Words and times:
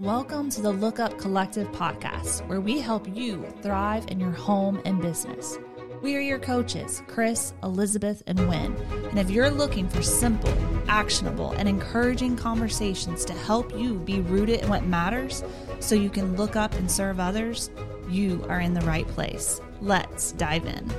Welcome 0.00 0.50
to 0.50 0.60
the 0.60 0.72
Look 0.72 0.98
Up 0.98 1.18
Collective 1.18 1.68
podcast, 1.68 2.44
where 2.48 2.60
we 2.60 2.80
help 2.80 3.06
you 3.16 3.46
thrive 3.62 4.04
in 4.08 4.18
your 4.18 4.32
home 4.32 4.82
and 4.84 5.00
business. 5.00 5.56
We 6.02 6.16
are 6.16 6.20
your 6.20 6.40
coaches, 6.40 7.00
Chris, 7.06 7.54
Elizabeth, 7.62 8.20
and 8.26 8.48
Wynne. 8.48 8.74
And 9.10 9.20
if 9.20 9.30
you're 9.30 9.52
looking 9.52 9.88
for 9.88 10.02
simple, 10.02 10.52
actionable, 10.88 11.52
and 11.52 11.68
encouraging 11.68 12.34
conversations 12.34 13.24
to 13.26 13.34
help 13.34 13.72
you 13.78 14.00
be 14.00 14.20
rooted 14.20 14.62
in 14.62 14.68
what 14.68 14.84
matters 14.84 15.44
so 15.78 15.94
you 15.94 16.10
can 16.10 16.34
look 16.34 16.56
up 16.56 16.74
and 16.74 16.90
serve 16.90 17.20
others, 17.20 17.70
you 18.08 18.44
are 18.48 18.58
in 18.58 18.74
the 18.74 18.84
right 18.84 19.06
place. 19.06 19.60
Let's 19.80 20.32
dive 20.32 20.66
in. 20.66 20.92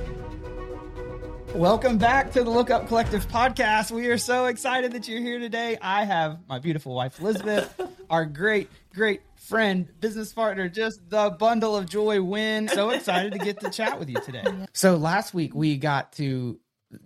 Welcome 1.54 1.98
back 1.98 2.32
to 2.32 2.42
the 2.42 2.50
Look 2.50 2.70
Up 2.70 2.88
Collective 2.88 3.28
podcast. 3.28 3.90
We 3.90 4.08
are 4.08 4.18
so 4.18 4.46
excited 4.46 4.92
that 4.92 5.06
you're 5.06 5.20
here 5.20 5.38
today. 5.38 5.76
I 5.82 6.04
have 6.04 6.38
my 6.48 6.58
beautiful 6.58 6.94
wife, 6.94 7.20
Elizabeth, 7.20 7.78
our 8.10 8.24
great, 8.24 8.68
great 8.94 9.22
friend, 9.36 9.88
business 10.00 10.32
partner, 10.32 10.68
just 10.68 11.08
the 11.08 11.30
bundle 11.38 11.76
of 11.76 11.88
joy 11.88 12.22
Wynne. 12.22 12.68
So 12.68 12.90
excited 12.90 13.32
to 13.32 13.38
get 13.38 13.60
to 13.60 13.70
chat 13.70 13.98
with 13.98 14.08
you 14.08 14.20
today. 14.20 14.44
So 14.72 14.96
last 14.96 15.32
week 15.32 15.54
we 15.54 15.76
got 15.76 16.12
to 16.14 16.58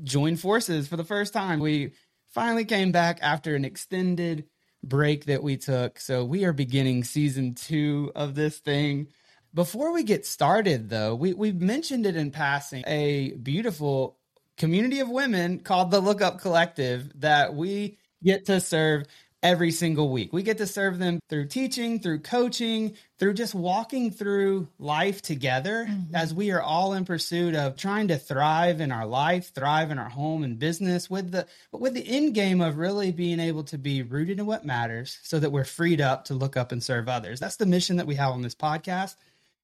join 0.02 0.36
forces 0.36 0.88
for 0.88 0.96
the 0.96 1.04
first 1.04 1.32
time. 1.32 1.60
We 1.60 1.92
finally 2.30 2.64
came 2.64 2.92
back 2.92 3.18
after 3.22 3.54
an 3.54 3.64
extended 3.64 4.46
break 4.82 5.26
that 5.26 5.42
we 5.42 5.56
took. 5.56 6.00
So 6.00 6.24
we 6.24 6.44
are 6.44 6.52
beginning 6.52 7.04
season 7.04 7.54
two 7.54 8.10
of 8.14 8.34
this 8.34 8.58
thing. 8.58 9.08
Before 9.52 9.92
we 9.92 10.02
get 10.02 10.26
started, 10.26 10.88
though, 10.88 11.14
we, 11.14 11.34
we 11.34 11.52
mentioned 11.52 12.06
it 12.06 12.16
in 12.16 12.30
passing 12.30 12.84
a 12.86 13.32
beautiful 13.32 14.16
community 14.56 15.00
of 15.00 15.08
women 15.08 15.60
called 15.60 15.90
the 15.90 16.00
Look 16.00 16.22
Up 16.22 16.40
Collective 16.40 17.10
that 17.20 17.54
we 17.54 17.98
get 18.22 18.46
to 18.46 18.60
serve 18.60 19.06
every 19.42 19.70
single 19.70 20.10
week. 20.10 20.32
We 20.32 20.42
get 20.42 20.58
to 20.58 20.66
serve 20.66 20.98
them 20.98 21.20
through 21.28 21.46
teaching, 21.46 21.98
through 21.98 22.20
coaching, 22.20 22.94
through 23.18 23.34
just 23.34 23.54
walking 23.54 24.10
through 24.10 24.68
life 24.78 25.22
together 25.22 25.86
mm-hmm. 25.88 26.14
as 26.14 26.34
we 26.34 26.50
are 26.50 26.60
all 26.60 26.92
in 26.92 27.04
pursuit 27.04 27.54
of 27.54 27.76
trying 27.76 28.08
to 28.08 28.18
thrive 28.18 28.80
in 28.80 28.92
our 28.92 29.06
life, 29.06 29.52
thrive 29.54 29.90
in 29.90 29.98
our 29.98 30.08
home 30.08 30.42
and 30.42 30.58
business 30.58 31.08
with 31.08 31.30
the 31.30 31.46
but 31.72 31.80
with 31.80 31.94
the 31.94 32.06
end 32.06 32.34
game 32.34 32.60
of 32.60 32.76
really 32.76 33.12
being 33.12 33.40
able 33.40 33.64
to 33.64 33.78
be 33.78 34.02
rooted 34.02 34.38
in 34.38 34.46
what 34.46 34.64
matters 34.64 35.18
so 35.22 35.38
that 35.38 35.52
we're 35.52 35.64
freed 35.64 36.00
up 36.00 36.26
to 36.26 36.34
look 36.34 36.56
up 36.56 36.72
and 36.72 36.82
serve 36.82 37.08
others. 37.08 37.40
That's 37.40 37.56
the 37.56 37.66
mission 37.66 37.96
that 37.96 38.06
we 38.06 38.16
have 38.16 38.32
on 38.32 38.42
this 38.42 38.54
podcast. 38.54 39.16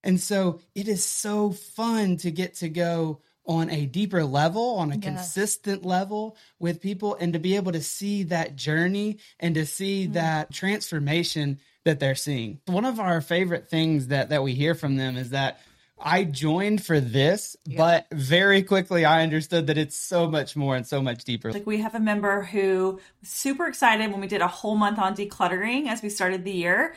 And 0.02 0.20
so 0.20 0.60
it 0.74 0.88
is 0.88 1.04
so 1.04 1.50
fun 1.50 2.16
to 2.18 2.30
get 2.30 2.54
to 2.56 2.68
go 2.68 3.20
on 3.46 3.70
a 3.70 3.86
deeper 3.86 4.24
level, 4.24 4.76
on 4.76 4.90
a 4.90 4.96
yes. 4.96 5.04
consistent 5.04 5.84
level 5.84 6.36
with 6.58 6.80
people, 6.80 7.16
and 7.20 7.32
to 7.32 7.38
be 7.38 7.56
able 7.56 7.72
to 7.72 7.82
see 7.82 8.24
that 8.24 8.56
journey 8.56 9.18
and 9.40 9.54
to 9.54 9.66
see 9.66 10.04
mm-hmm. 10.04 10.14
that 10.14 10.52
transformation 10.52 11.58
that 11.84 12.00
they're 12.00 12.14
seeing. 12.14 12.60
One 12.66 12.84
of 12.84 12.98
our 13.00 13.20
favorite 13.20 13.68
things 13.68 14.08
that 14.08 14.30
that 14.30 14.42
we 14.42 14.54
hear 14.54 14.74
from 14.74 14.96
them 14.96 15.16
is 15.16 15.30
that 15.30 15.60
I 15.98 16.24
joined 16.24 16.84
for 16.84 17.00
this, 17.00 17.56
yeah. 17.64 17.78
but 17.78 18.06
very 18.12 18.62
quickly 18.62 19.04
I 19.04 19.22
understood 19.22 19.68
that 19.68 19.78
it's 19.78 19.96
so 19.96 20.30
much 20.30 20.54
more 20.54 20.76
and 20.76 20.86
so 20.86 21.00
much 21.00 21.24
deeper. 21.24 21.52
Like 21.52 21.66
we 21.66 21.78
have 21.78 21.94
a 21.94 22.00
member 22.00 22.42
who 22.42 23.00
was 23.20 23.30
super 23.30 23.66
excited 23.66 24.12
when 24.12 24.20
we 24.20 24.26
did 24.26 24.42
a 24.42 24.48
whole 24.48 24.76
month 24.76 24.98
on 24.98 25.16
decluttering 25.16 25.86
as 25.86 26.02
we 26.02 26.10
started 26.10 26.44
the 26.44 26.52
year. 26.52 26.96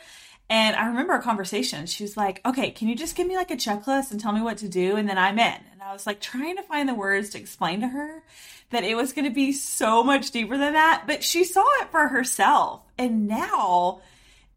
And 0.50 0.74
I 0.74 0.88
remember 0.88 1.14
a 1.14 1.22
conversation. 1.22 1.86
She 1.86 2.02
was 2.02 2.16
like, 2.16 2.40
okay, 2.44 2.72
can 2.72 2.88
you 2.88 2.96
just 2.96 3.14
give 3.14 3.28
me 3.28 3.36
like 3.36 3.52
a 3.52 3.56
checklist 3.56 4.10
and 4.10 4.20
tell 4.20 4.32
me 4.32 4.40
what 4.40 4.58
to 4.58 4.68
do? 4.68 4.96
And 4.96 5.08
then 5.08 5.16
I'm 5.16 5.38
in. 5.38 5.60
And 5.72 5.80
I 5.80 5.92
was 5.92 6.08
like 6.08 6.20
trying 6.20 6.56
to 6.56 6.62
find 6.64 6.88
the 6.88 6.94
words 6.94 7.30
to 7.30 7.38
explain 7.38 7.82
to 7.82 7.88
her 7.88 8.24
that 8.70 8.82
it 8.82 8.96
was 8.96 9.12
going 9.12 9.26
to 9.26 9.34
be 9.34 9.52
so 9.52 10.02
much 10.02 10.32
deeper 10.32 10.58
than 10.58 10.72
that. 10.72 11.04
But 11.06 11.22
she 11.22 11.44
saw 11.44 11.64
it 11.80 11.92
for 11.92 12.08
herself. 12.08 12.82
And 12.98 13.28
now 13.28 14.00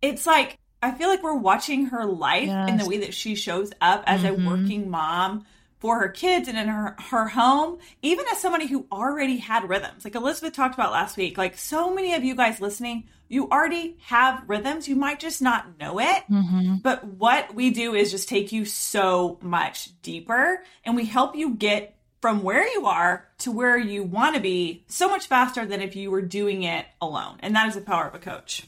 it's 0.01 0.25
like, 0.25 0.57
I 0.81 0.91
feel 0.91 1.09
like 1.09 1.21
we're 1.21 1.35
watching 1.35 1.85
her 1.87 2.05
life 2.05 2.47
yes. 2.47 2.69
in 2.69 2.77
the 2.77 2.85
way 2.85 2.97
that 2.97 3.13
she 3.13 3.35
shows 3.35 3.71
up 3.79 4.03
as 4.07 4.21
mm-hmm. 4.21 4.47
a 4.47 4.49
working 4.49 4.89
mom 4.89 5.45
for 5.83 5.99
her 5.99 6.07
kids 6.07 6.47
and 6.47 6.57
in 6.57 6.69
her, 6.69 6.95
her 6.97 7.27
home, 7.27 7.77
even 8.01 8.25
as 8.31 8.39
somebody 8.39 8.67
who 8.67 8.85
already 8.89 9.35
had 9.35 9.67
rhythms. 9.67 10.05
Like 10.05 10.15
Elizabeth 10.15 10.53
talked 10.53 10.75
about 10.75 10.93
last 10.93 11.17
week, 11.17 11.37
like 11.37 11.57
so 11.57 11.93
many 11.93 12.13
of 12.13 12.23
you 12.23 12.35
guys 12.35 12.61
listening, 12.61 13.03
you 13.27 13.49
already 13.49 13.97
have 14.05 14.45
rhythms. 14.47 14.87
You 14.87 14.95
might 14.95 15.19
just 15.19 15.41
not 15.41 15.77
know 15.81 15.99
it. 15.99 16.23
Mm-hmm. 16.31 16.75
But 16.77 17.03
what 17.03 17.53
we 17.53 17.71
do 17.71 17.95
is 17.95 18.11
just 18.11 18.29
take 18.29 18.53
you 18.53 18.63
so 18.63 19.37
much 19.41 19.89
deeper 20.01 20.63
and 20.85 20.95
we 20.95 21.03
help 21.03 21.35
you 21.35 21.53
get 21.53 21.97
from 22.21 22.43
where 22.43 22.65
you 22.65 22.85
are 22.85 23.27
to 23.39 23.51
where 23.51 23.77
you 23.77 24.03
want 24.03 24.35
to 24.35 24.41
be 24.41 24.85
so 24.87 25.09
much 25.09 25.27
faster 25.27 25.65
than 25.65 25.81
if 25.81 25.97
you 25.97 26.09
were 26.11 26.21
doing 26.21 26.63
it 26.63 26.85
alone. 27.01 27.35
And 27.41 27.57
that 27.57 27.67
is 27.67 27.75
the 27.75 27.81
power 27.81 28.07
of 28.07 28.15
a 28.15 28.19
coach. 28.19 28.63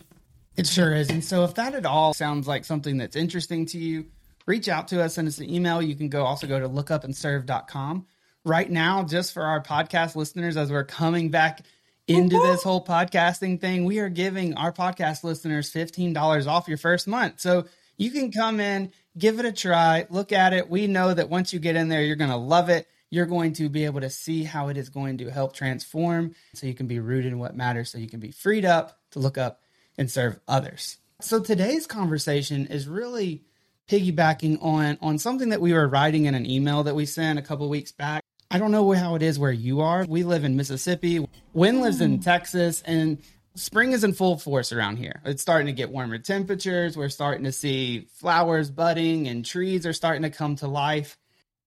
It 0.57 0.67
sure 0.67 0.93
is. 0.93 1.09
And 1.09 1.23
so 1.23 1.45
if 1.45 1.53
that 1.55 1.75
at 1.75 1.85
all 1.85 2.13
sounds 2.13 2.45
like 2.45 2.65
something 2.65 2.97
that's 2.97 3.15
interesting 3.15 3.65
to 3.67 3.77
you, 3.77 4.07
reach 4.45 4.67
out 4.67 4.87
to 4.89 5.01
us, 5.01 5.15
send 5.15 5.27
us 5.27 5.39
an 5.39 5.49
email. 5.49 5.81
You 5.81 5.95
can 5.95 6.09
go 6.09 6.23
also 6.23 6.47
go 6.47 6.59
to 6.59 6.69
lookupandserve.com. 6.69 8.05
Right 8.43 8.69
now, 8.69 9.03
just 9.03 9.33
for 9.33 9.43
our 9.43 9.63
podcast 9.63 10.15
listeners, 10.15 10.55
as 10.55 10.71
we're 10.71 10.83
coming 10.83 11.29
back 11.29 11.65
into 12.07 12.37
this 12.37 12.61
whole 12.61 12.85
podcasting 12.85 13.59
thing, 13.59 13.85
we 13.85 13.99
are 13.99 14.09
giving 14.09 14.53
our 14.55 14.71
podcast 14.71 15.23
listeners 15.23 15.73
$15 15.73 16.47
off 16.47 16.67
your 16.67 16.77
first 16.77 17.07
month. 17.07 17.39
So 17.39 17.65
you 17.97 18.11
can 18.11 18.31
come 18.31 18.59
in, 18.59 18.91
give 19.17 19.39
it 19.39 19.45
a 19.45 19.51
try, 19.51 20.05
look 20.09 20.31
at 20.31 20.53
it. 20.53 20.69
We 20.69 20.85
know 20.85 21.13
that 21.13 21.29
once 21.29 21.53
you 21.53 21.59
get 21.59 21.75
in 21.75 21.89
there, 21.89 22.03
you're 22.03 22.15
going 22.15 22.29
to 22.29 22.37
love 22.37 22.69
it. 22.69 22.87
You're 23.09 23.25
going 23.25 23.53
to 23.53 23.69
be 23.69 23.85
able 23.85 24.01
to 24.01 24.09
see 24.09 24.43
how 24.43 24.67
it 24.67 24.77
is 24.77 24.89
going 24.89 25.19
to 25.19 25.29
help 25.29 25.53
transform 25.53 26.35
so 26.53 26.67
you 26.67 26.73
can 26.73 26.87
be 26.87 26.99
rooted 26.99 27.31
in 27.31 27.39
what 27.39 27.55
matters, 27.55 27.91
so 27.91 27.97
you 27.97 28.09
can 28.09 28.19
be 28.19 28.31
freed 28.31 28.65
up 28.65 28.99
to 29.11 29.19
look 29.19 29.37
up 29.37 29.61
and 29.97 30.11
serve 30.11 30.39
others. 30.47 30.97
So 31.21 31.39
today's 31.39 31.87
conversation 31.87 32.67
is 32.67 32.87
really 32.87 33.45
piggybacking 33.89 34.63
on 34.63 34.97
on 35.01 35.17
something 35.17 35.49
that 35.49 35.61
we 35.61 35.73
were 35.73 35.87
writing 35.87 36.25
in 36.25 36.35
an 36.35 36.45
email 36.45 36.83
that 36.83 36.95
we 36.95 37.05
sent 37.05 37.39
a 37.39 37.41
couple 37.41 37.69
weeks 37.69 37.91
back. 37.91 38.23
I 38.51 38.59
don't 38.59 38.71
know 38.71 38.91
how 38.91 39.15
it 39.15 39.21
is 39.21 39.39
where 39.39 39.51
you 39.51 39.81
are. 39.81 40.05
We 40.07 40.23
live 40.23 40.43
in 40.43 40.55
Mississippi. 40.55 41.27
Wynne 41.53 41.81
lives 41.81 41.99
in 41.99 42.19
Texas, 42.19 42.81
and 42.85 43.17
spring 43.55 43.91
is 43.91 44.03
in 44.03 44.13
full 44.13 44.37
force 44.37 44.71
around 44.71 44.97
here. 44.97 45.21
It's 45.25 45.41
starting 45.41 45.67
to 45.67 45.73
get 45.73 45.89
warmer 45.89 46.19
temperatures. 46.19 46.95
We're 46.95 47.09
starting 47.09 47.45
to 47.45 47.51
see 47.51 48.07
flowers 48.13 48.69
budding, 48.69 49.27
and 49.27 49.45
trees 49.45 49.85
are 49.85 49.93
starting 49.93 50.21
to 50.23 50.29
come 50.29 50.55
to 50.57 50.67
life. 50.67 51.17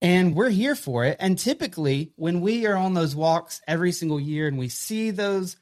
And 0.00 0.36
we're 0.36 0.50
here 0.50 0.76
for 0.76 1.04
it. 1.04 1.16
And 1.18 1.36
typically, 1.36 2.12
when 2.16 2.40
we 2.40 2.66
are 2.66 2.76
on 2.76 2.94
those 2.94 3.16
walks 3.16 3.60
every 3.66 3.90
single 3.90 4.20
year 4.20 4.46
and 4.46 4.56
we 4.56 4.68
see 4.68 5.10
those 5.10 5.56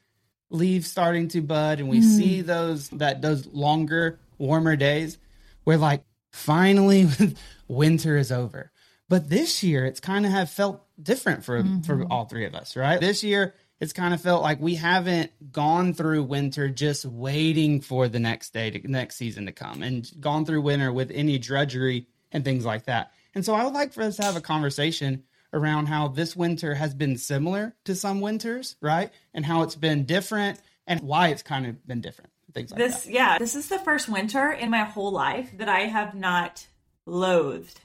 leaves 0.49 0.89
starting 0.89 1.27
to 1.29 1.41
bud 1.41 1.79
and 1.79 1.89
we 1.89 1.99
mm. 1.99 2.03
see 2.03 2.41
those 2.41 2.89
that 2.89 3.21
those 3.21 3.47
longer, 3.47 4.19
warmer 4.37 4.75
days, 4.75 5.17
we're 5.65 5.77
like, 5.77 6.03
finally 6.31 7.07
winter 7.67 8.17
is 8.17 8.31
over. 8.31 8.71
But 9.09 9.29
this 9.29 9.63
year 9.63 9.85
it's 9.85 9.99
kind 9.99 10.25
of 10.25 10.31
have 10.31 10.49
felt 10.49 10.83
different 11.01 11.45
for 11.45 11.61
mm-hmm. 11.61 11.81
for 11.81 12.03
all 12.11 12.25
three 12.25 12.45
of 12.45 12.55
us, 12.55 12.75
right? 12.75 12.99
This 12.99 13.23
year 13.23 13.53
it's 13.79 13.93
kind 13.93 14.13
of 14.13 14.21
felt 14.21 14.41
like 14.41 14.59
we 14.59 14.75
haven't 14.75 15.31
gone 15.51 15.93
through 15.93 16.23
winter 16.23 16.67
just 16.67 17.05
waiting 17.05 17.79
for 17.79 18.07
the 18.07 18.19
next 18.19 18.51
day 18.51 18.71
to 18.71 18.91
next 18.91 19.17
season 19.17 19.45
to 19.45 19.51
come 19.51 19.83
and 19.83 20.09
gone 20.19 20.45
through 20.45 20.61
winter 20.61 20.91
with 20.91 21.11
any 21.11 21.37
drudgery 21.37 22.07
and 22.31 22.43
things 22.43 22.65
like 22.65 22.85
that. 22.85 23.11
And 23.35 23.45
so 23.45 23.53
I 23.53 23.63
would 23.63 23.73
like 23.73 23.93
for 23.93 24.01
us 24.01 24.17
to 24.17 24.23
have 24.23 24.35
a 24.35 24.41
conversation 24.41 25.23
around 25.53 25.85
how 25.85 26.07
this 26.07 26.35
winter 26.35 26.75
has 26.75 26.93
been 26.93 27.17
similar 27.17 27.75
to 27.85 27.95
some 27.95 28.19
winters, 28.19 28.75
right? 28.81 29.11
And 29.33 29.45
how 29.45 29.61
it's 29.61 29.75
been 29.75 30.05
different 30.05 30.59
and 30.87 31.01
why 31.01 31.29
it's 31.29 31.43
kind 31.43 31.65
of 31.67 31.85
been 31.87 32.01
different 32.01 32.31
things 32.53 32.71
like 32.71 32.77
this, 32.77 33.03
that. 33.03 33.11
Yeah, 33.11 33.37
this 33.37 33.55
is 33.55 33.67
the 33.67 33.79
first 33.79 34.09
winter 34.09 34.51
in 34.51 34.69
my 34.69 34.83
whole 34.83 35.11
life 35.11 35.57
that 35.57 35.69
I 35.69 35.81
have 35.81 36.15
not 36.15 36.67
loathed. 37.05 37.79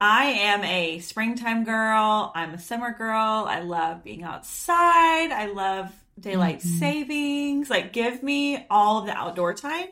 I 0.00 0.24
am 0.24 0.64
a 0.64 0.98
springtime 1.00 1.64
girl. 1.64 2.32
I'm 2.34 2.54
a 2.54 2.58
summer 2.58 2.92
girl. 2.92 3.44
I 3.46 3.60
love 3.60 4.02
being 4.02 4.22
outside. 4.22 5.30
I 5.30 5.46
love 5.52 5.92
daylight 6.18 6.60
mm-hmm. 6.60 6.78
savings. 6.78 7.68
Like, 7.68 7.92
give 7.92 8.22
me 8.22 8.66
all 8.70 9.02
the 9.02 9.12
outdoor 9.12 9.52
time. 9.52 9.88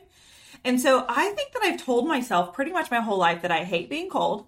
And 0.65 0.81
so 0.81 1.05
I 1.07 1.29
think 1.31 1.53
that 1.53 1.63
I've 1.63 1.83
told 1.83 2.07
myself 2.07 2.53
pretty 2.53 2.71
much 2.71 2.91
my 2.91 3.01
whole 3.01 3.17
life 3.17 3.43
that 3.43 3.51
I 3.51 3.63
hate 3.63 3.89
being 3.89 4.09
cold, 4.09 4.47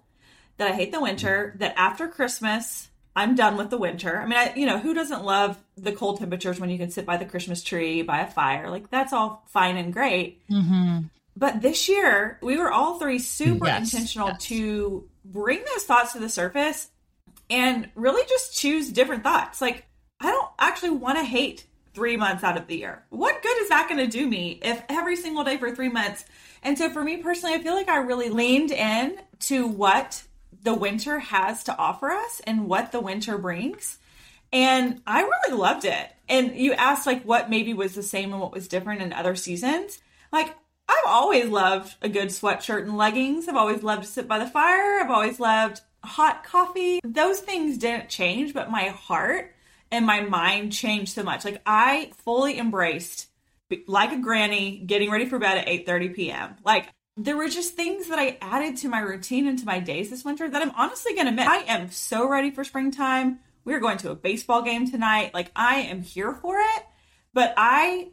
that 0.56 0.70
I 0.70 0.74
hate 0.74 0.92
the 0.92 1.00
winter, 1.00 1.54
that 1.58 1.74
after 1.78 2.08
Christmas, 2.08 2.88
I'm 3.14 3.34
done 3.34 3.56
with 3.56 3.70
the 3.70 3.76
winter. 3.76 4.20
I 4.20 4.24
mean, 4.24 4.38
I, 4.38 4.54
you 4.54 4.66
know, 4.66 4.78
who 4.78 4.94
doesn't 4.94 5.24
love 5.24 5.62
the 5.76 5.92
cold 5.92 6.18
temperatures 6.18 6.58
when 6.58 6.70
you 6.70 6.78
can 6.78 6.90
sit 6.90 7.04
by 7.04 7.18
the 7.18 7.26
Christmas 7.26 7.62
tree, 7.62 8.02
by 8.02 8.20
a 8.20 8.26
fire? 8.26 8.70
Like, 8.70 8.90
that's 8.90 9.12
all 9.12 9.44
fine 9.48 9.76
and 9.76 9.92
great. 9.92 10.46
Mm-hmm. 10.48 11.00
But 11.36 11.60
this 11.60 11.88
year, 11.88 12.38
we 12.42 12.56
were 12.58 12.72
all 12.72 12.98
three 12.98 13.18
super 13.18 13.66
yes, 13.66 13.92
intentional 13.92 14.28
yes. 14.28 14.42
to 14.44 15.08
bring 15.24 15.62
those 15.72 15.84
thoughts 15.84 16.12
to 16.12 16.20
the 16.20 16.28
surface 16.28 16.88
and 17.50 17.90
really 17.94 18.22
just 18.28 18.56
choose 18.56 18.90
different 18.90 19.22
thoughts. 19.22 19.60
Like, 19.60 19.86
I 20.20 20.30
don't 20.30 20.48
actually 20.58 20.90
want 20.90 21.18
to 21.18 21.24
hate 21.24 21.66
three 21.94 22.16
months 22.16 22.44
out 22.44 22.56
of 22.56 22.66
the 22.66 22.78
year. 22.78 23.04
What 23.10 23.42
good 23.42 23.60
is 23.60 23.68
that 23.68 23.88
going 23.88 23.98
to 23.98 24.06
do 24.06 24.26
me 24.26 24.60
if 24.62 24.82
every 24.88 25.16
single 25.16 25.44
day 25.44 25.58
for 25.58 25.74
three 25.74 25.90
months? 25.90 26.24
And 26.62 26.78
so, 26.78 26.88
for 26.90 27.02
me 27.02 27.18
personally, 27.18 27.54
I 27.54 27.62
feel 27.62 27.74
like 27.74 27.88
I 27.88 27.98
really 27.98 28.30
leaned 28.30 28.70
in 28.70 29.18
to 29.40 29.66
what 29.66 30.22
the 30.62 30.74
winter 30.74 31.18
has 31.18 31.64
to 31.64 31.76
offer 31.76 32.10
us 32.10 32.40
and 32.46 32.68
what 32.68 32.92
the 32.92 33.00
winter 33.00 33.38
brings. 33.38 33.98
And 34.52 35.00
I 35.06 35.22
really 35.22 35.58
loved 35.58 35.84
it. 35.84 36.10
And 36.28 36.56
you 36.56 36.74
asked 36.74 37.06
like 37.06 37.24
what 37.24 37.50
maybe 37.50 37.74
was 37.74 37.94
the 37.94 38.02
same 38.02 38.32
and 38.32 38.40
what 38.40 38.52
was 38.52 38.68
different 38.68 39.02
in 39.02 39.12
other 39.12 39.34
seasons. 39.34 40.00
Like 40.30 40.54
I've 40.88 41.06
always 41.06 41.48
loved 41.48 41.96
a 42.02 42.08
good 42.08 42.28
sweatshirt 42.28 42.82
and 42.82 42.96
leggings. 42.96 43.48
I've 43.48 43.56
always 43.56 43.82
loved 43.82 44.02
to 44.02 44.08
sit 44.08 44.28
by 44.28 44.38
the 44.38 44.46
fire. 44.46 45.00
I've 45.00 45.10
always 45.10 45.40
loved 45.40 45.80
hot 46.04 46.44
coffee. 46.44 47.00
Those 47.04 47.40
things 47.40 47.78
didn't 47.78 48.08
change, 48.08 48.52
but 48.52 48.70
my 48.70 48.88
heart 48.88 49.54
and 49.90 50.06
my 50.06 50.20
mind 50.20 50.72
changed 50.72 51.14
so 51.14 51.22
much. 51.22 51.44
Like 51.44 51.62
I 51.64 52.10
fully 52.24 52.58
embraced 52.58 53.28
like 53.86 54.12
a 54.12 54.18
granny 54.18 54.78
getting 54.78 55.10
ready 55.10 55.26
for 55.26 55.38
bed 55.38 55.58
at 55.58 55.66
8:30 55.66 56.14
p.m. 56.14 56.56
Like 56.64 56.88
there 57.16 57.36
were 57.36 57.48
just 57.48 57.74
things 57.74 58.08
that 58.08 58.18
I 58.18 58.38
added 58.40 58.78
to 58.78 58.88
my 58.88 59.00
routine 59.00 59.46
and 59.46 59.58
to 59.58 59.66
my 59.66 59.80
days 59.80 60.10
this 60.10 60.24
winter 60.24 60.48
that 60.48 60.62
I'm 60.62 60.72
honestly 60.76 61.14
going 61.14 61.26
to 61.26 61.32
miss. 61.32 61.46
I 61.46 61.58
am 61.68 61.90
so 61.90 62.28
ready 62.28 62.50
for 62.50 62.64
springtime. 62.64 63.40
We're 63.64 63.80
going 63.80 63.98
to 63.98 64.10
a 64.10 64.14
baseball 64.14 64.62
game 64.62 64.90
tonight. 64.90 65.34
Like 65.34 65.50
I 65.54 65.76
am 65.76 66.02
here 66.02 66.32
for 66.32 66.56
it. 66.58 66.82
But 67.34 67.54
I 67.56 68.08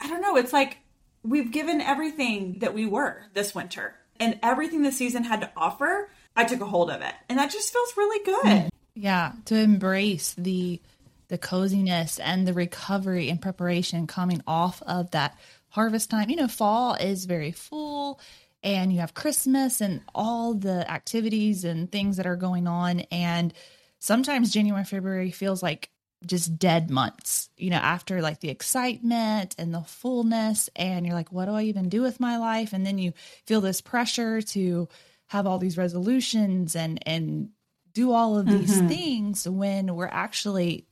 I 0.00 0.08
don't 0.08 0.20
know, 0.20 0.36
it's 0.36 0.52
like 0.52 0.78
we've 1.22 1.50
given 1.50 1.80
everything 1.80 2.58
that 2.58 2.74
we 2.74 2.86
were 2.86 3.22
this 3.32 3.54
winter 3.54 3.94
and 4.20 4.38
everything 4.42 4.82
the 4.82 4.92
season 4.92 5.24
had 5.24 5.40
to 5.40 5.50
offer. 5.56 6.10
I 6.36 6.44
took 6.44 6.60
a 6.60 6.66
hold 6.66 6.90
of 6.90 7.00
it. 7.00 7.14
And 7.28 7.38
that 7.38 7.50
just 7.50 7.72
feels 7.72 7.96
really 7.96 8.24
good. 8.24 8.68
Yeah, 8.94 9.32
to 9.46 9.56
embrace 9.56 10.34
the 10.36 10.80
the 11.28 11.38
coziness 11.38 12.20
and 12.20 12.46
the 12.46 12.52
recovery 12.52 13.30
and 13.30 13.40
preparation 13.40 14.06
coming 14.06 14.42
off 14.46 14.82
of 14.82 15.10
that 15.12 15.36
harvest 15.74 16.08
time. 16.08 16.30
You 16.30 16.36
know, 16.36 16.48
fall 16.48 16.94
is 16.94 17.24
very 17.24 17.50
full 17.50 18.20
and 18.62 18.92
you 18.92 19.00
have 19.00 19.12
Christmas 19.12 19.80
and 19.80 20.02
all 20.14 20.54
the 20.54 20.88
activities 20.88 21.64
and 21.64 21.90
things 21.90 22.16
that 22.16 22.26
are 22.26 22.36
going 22.36 22.68
on. 22.68 23.00
And 23.10 23.52
sometimes 23.98 24.52
January, 24.52 24.84
February 24.84 25.32
feels 25.32 25.64
like 25.64 25.90
just 26.24 26.58
dead 26.58 26.90
months, 26.90 27.50
you 27.56 27.70
know, 27.70 27.76
after 27.76 28.22
like 28.22 28.38
the 28.38 28.50
excitement 28.50 29.56
and 29.58 29.74
the 29.74 29.82
fullness. 29.82 30.70
And 30.76 31.04
you're 31.04 31.14
like, 31.16 31.32
what 31.32 31.46
do 31.46 31.50
I 31.50 31.64
even 31.64 31.88
do 31.88 32.02
with 32.02 32.20
my 32.20 32.38
life? 32.38 32.72
And 32.72 32.86
then 32.86 32.98
you 32.98 33.12
feel 33.44 33.60
this 33.60 33.80
pressure 33.80 34.40
to 34.42 34.88
have 35.26 35.46
all 35.46 35.58
these 35.58 35.76
resolutions 35.76 36.76
and, 36.76 37.00
and, 37.04 37.50
do 37.94 38.10
all 38.10 38.36
of 38.36 38.46
these 38.46 38.76
mm-hmm. 38.76 38.88
things 38.88 39.48
when 39.48 39.94
we're 39.94 40.08
actually 40.08 40.84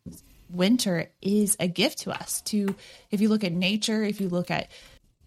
winter 0.53 1.11
is 1.21 1.57
a 1.59 1.69
gift 1.69 2.01
to 2.01 2.11
us 2.11 2.43
to 2.43 2.75
if 3.11 3.21
you 3.21 3.29
look 3.29 3.45
at 3.45 3.53
nature 3.53 4.03
if 4.03 4.21
you 4.21 4.29
look 4.29 4.51
at 4.51 4.71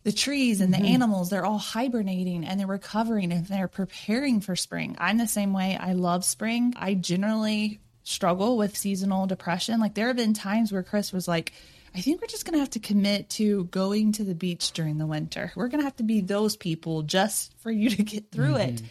the 0.03 0.11
trees 0.11 0.61
and 0.61 0.73
the 0.73 0.77
mm-hmm. 0.77 0.93
animals 0.93 1.29
they're 1.29 1.45
all 1.45 1.57
hibernating 1.57 2.45
and 2.45 2.59
they're 2.59 2.67
recovering 2.67 3.31
and 3.31 3.45
they're 3.47 3.67
preparing 3.67 4.39
for 4.39 4.55
spring 4.55 4.95
i'm 4.99 5.17
the 5.17 5.27
same 5.27 5.53
way 5.53 5.77
i 5.79 5.93
love 5.93 6.23
spring 6.23 6.73
i 6.77 6.93
generally 6.93 7.79
struggle 8.03 8.57
with 8.57 8.77
seasonal 8.77 9.25
depression 9.25 9.79
like 9.79 9.95
there 9.95 10.07
have 10.07 10.15
been 10.15 10.33
times 10.33 10.71
where 10.71 10.83
chris 10.83 11.11
was 11.11 11.27
like 11.27 11.51
I 11.95 12.01
think 12.01 12.19
we're 12.19 12.27
just 12.27 12.43
going 12.43 12.55
to 12.55 12.59
have 12.59 12.71
to 12.71 12.79
commit 12.79 13.29
to 13.31 13.63
going 13.65 14.11
to 14.13 14.25
the 14.25 14.35
beach 14.35 14.73
during 14.73 14.97
the 14.97 15.05
winter. 15.05 15.53
We're 15.55 15.69
going 15.69 15.79
to 15.79 15.85
have 15.85 15.95
to 15.95 16.03
be 16.03 16.19
those 16.19 16.57
people 16.57 17.03
just 17.03 17.57
for 17.59 17.71
you 17.71 17.89
to 17.89 18.03
get 18.03 18.31
through 18.31 18.55
mm-hmm. 18.55 18.75
it. 18.75 18.81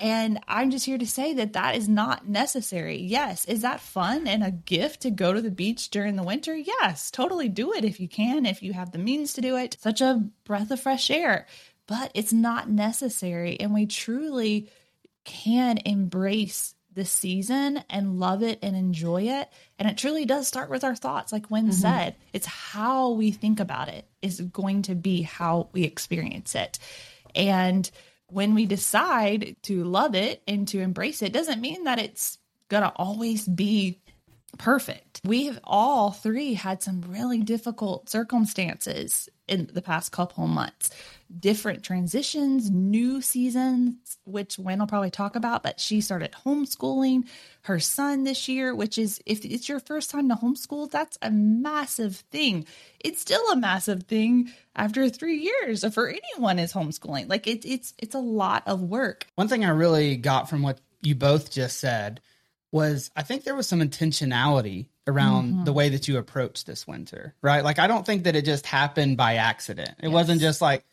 And 0.00 0.40
I'm 0.48 0.70
just 0.70 0.86
here 0.86 0.96
to 0.96 1.06
say 1.06 1.34
that 1.34 1.52
that 1.52 1.76
is 1.76 1.86
not 1.86 2.26
necessary. 2.26 2.96
Yes. 2.96 3.44
Is 3.44 3.60
that 3.60 3.80
fun 3.80 4.26
and 4.26 4.42
a 4.42 4.50
gift 4.50 5.02
to 5.02 5.10
go 5.10 5.34
to 5.34 5.42
the 5.42 5.50
beach 5.50 5.90
during 5.90 6.16
the 6.16 6.22
winter? 6.22 6.56
Yes. 6.56 7.10
Totally 7.10 7.50
do 7.50 7.74
it 7.74 7.84
if 7.84 8.00
you 8.00 8.08
can, 8.08 8.46
if 8.46 8.62
you 8.62 8.72
have 8.72 8.92
the 8.92 8.98
means 8.98 9.34
to 9.34 9.42
do 9.42 9.58
it. 9.58 9.76
Such 9.78 10.00
a 10.00 10.24
breath 10.44 10.70
of 10.70 10.80
fresh 10.80 11.10
air, 11.10 11.46
but 11.86 12.10
it's 12.14 12.32
not 12.32 12.70
necessary. 12.70 13.60
And 13.60 13.74
we 13.74 13.84
truly 13.84 14.70
can 15.24 15.78
embrace 15.84 16.74
the 16.94 17.04
season 17.04 17.84
and 17.90 18.18
love 18.18 18.42
it 18.42 18.58
and 18.62 18.74
enjoy 18.74 19.24
it. 19.24 19.48
And 19.78 19.88
it 19.88 19.98
truly 19.98 20.24
does 20.24 20.48
start 20.48 20.70
with 20.70 20.82
our 20.82 20.96
thoughts. 20.96 21.30
Like 21.30 21.50
Wynne 21.50 21.64
mm-hmm. 21.64 21.72
said, 21.72 22.16
it's 22.32 22.46
how 22.46 23.10
we 23.10 23.32
think 23.32 23.60
about 23.60 23.88
it 23.88 24.06
is 24.22 24.40
going 24.40 24.82
to 24.82 24.94
be 24.94 25.22
how 25.22 25.68
we 25.72 25.84
experience 25.84 26.54
it. 26.54 26.78
And 27.34 27.88
when 28.32 28.54
we 28.54 28.66
decide 28.66 29.56
to 29.62 29.84
love 29.84 30.14
it 30.14 30.42
and 30.46 30.66
to 30.68 30.80
embrace 30.80 31.22
it 31.22 31.32
doesn't 31.32 31.60
mean 31.60 31.84
that 31.84 31.98
it's 31.98 32.38
going 32.68 32.82
to 32.82 32.92
always 32.96 33.46
be 33.46 34.00
perfect. 34.58 35.20
We 35.24 35.46
have 35.46 35.60
all 35.64 36.12
three 36.12 36.54
had 36.54 36.82
some 36.82 37.02
really 37.08 37.40
difficult 37.40 38.08
circumstances 38.08 39.28
in 39.46 39.68
the 39.72 39.82
past 39.82 40.12
couple 40.12 40.46
months. 40.46 40.90
Different 41.38 41.82
transitions, 41.82 42.70
new 42.70 43.20
seasons, 43.20 44.18
which 44.24 44.58
Wynne 44.58 44.78
will 44.78 44.86
probably 44.86 45.10
talk 45.10 45.36
about, 45.36 45.62
but 45.62 45.80
she 45.80 46.00
started 46.00 46.32
homeschooling 46.44 47.24
her 47.62 47.80
son 47.80 48.24
this 48.24 48.48
year, 48.48 48.74
which 48.74 48.98
is, 48.98 49.20
if 49.26 49.44
it's 49.44 49.68
your 49.68 49.80
first 49.80 50.10
time 50.10 50.28
to 50.28 50.34
homeschool, 50.34 50.90
that's 50.90 51.18
a 51.20 51.30
massive 51.30 52.16
thing. 52.30 52.66
It's 52.98 53.20
still 53.20 53.44
a 53.50 53.56
massive 53.56 54.04
thing 54.04 54.52
after 54.74 55.08
three 55.08 55.38
years 55.38 55.84
for 55.92 56.08
anyone 56.08 56.58
is 56.58 56.72
homeschooling. 56.72 57.28
Like 57.28 57.46
it, 57.46 57.64
it's, 57.64 57.94
it's 57.98 58.14
a 58.14 58.20
lot 58.20 58.64
of 58.66 58.82
work. 58.82 59.26
One 59.34 59.48
thing 59.48 59.64
I 59.64 59.70
really 59.70 60.16
got 60.16 60.48
from 60.48 60.62
what 60.62 60.80
you 61.02 61.14
both 61.14 61.50
just 61.50 61.78
said 61.78 62.20
was 62.72 63.10
I 63.16 63.22
think 63.22 63.44
there 63.44 63.54
was 63.54 63.66
some 63.66 63.80
intentionality 63.80 64.86
around 65.06 65.52
mm-hmm. 65.52 65.64
the 65.64 65.72
way 65.72 65.88
that 65.90 66.08
you 66.08 66.18
approached 66.18 66.66
this 66.66 66.86
winter, 66.86 67.34
right? 67.42 67.64
Like 67.64 67.78
I 67.78 67.86
don't 67.86 68.06
think 68.06 68.24
that 68.24 68.36
it 68.36 68.44
just 68.44 68.66
happened 68.66 69.16
by 69.16 69.36
accident. 69.36 69.90
It 69.98 70.06
yes. 70.06 70.12
wasn't 70.12 70.40
just 70.40 70.60
like 70.60 70.84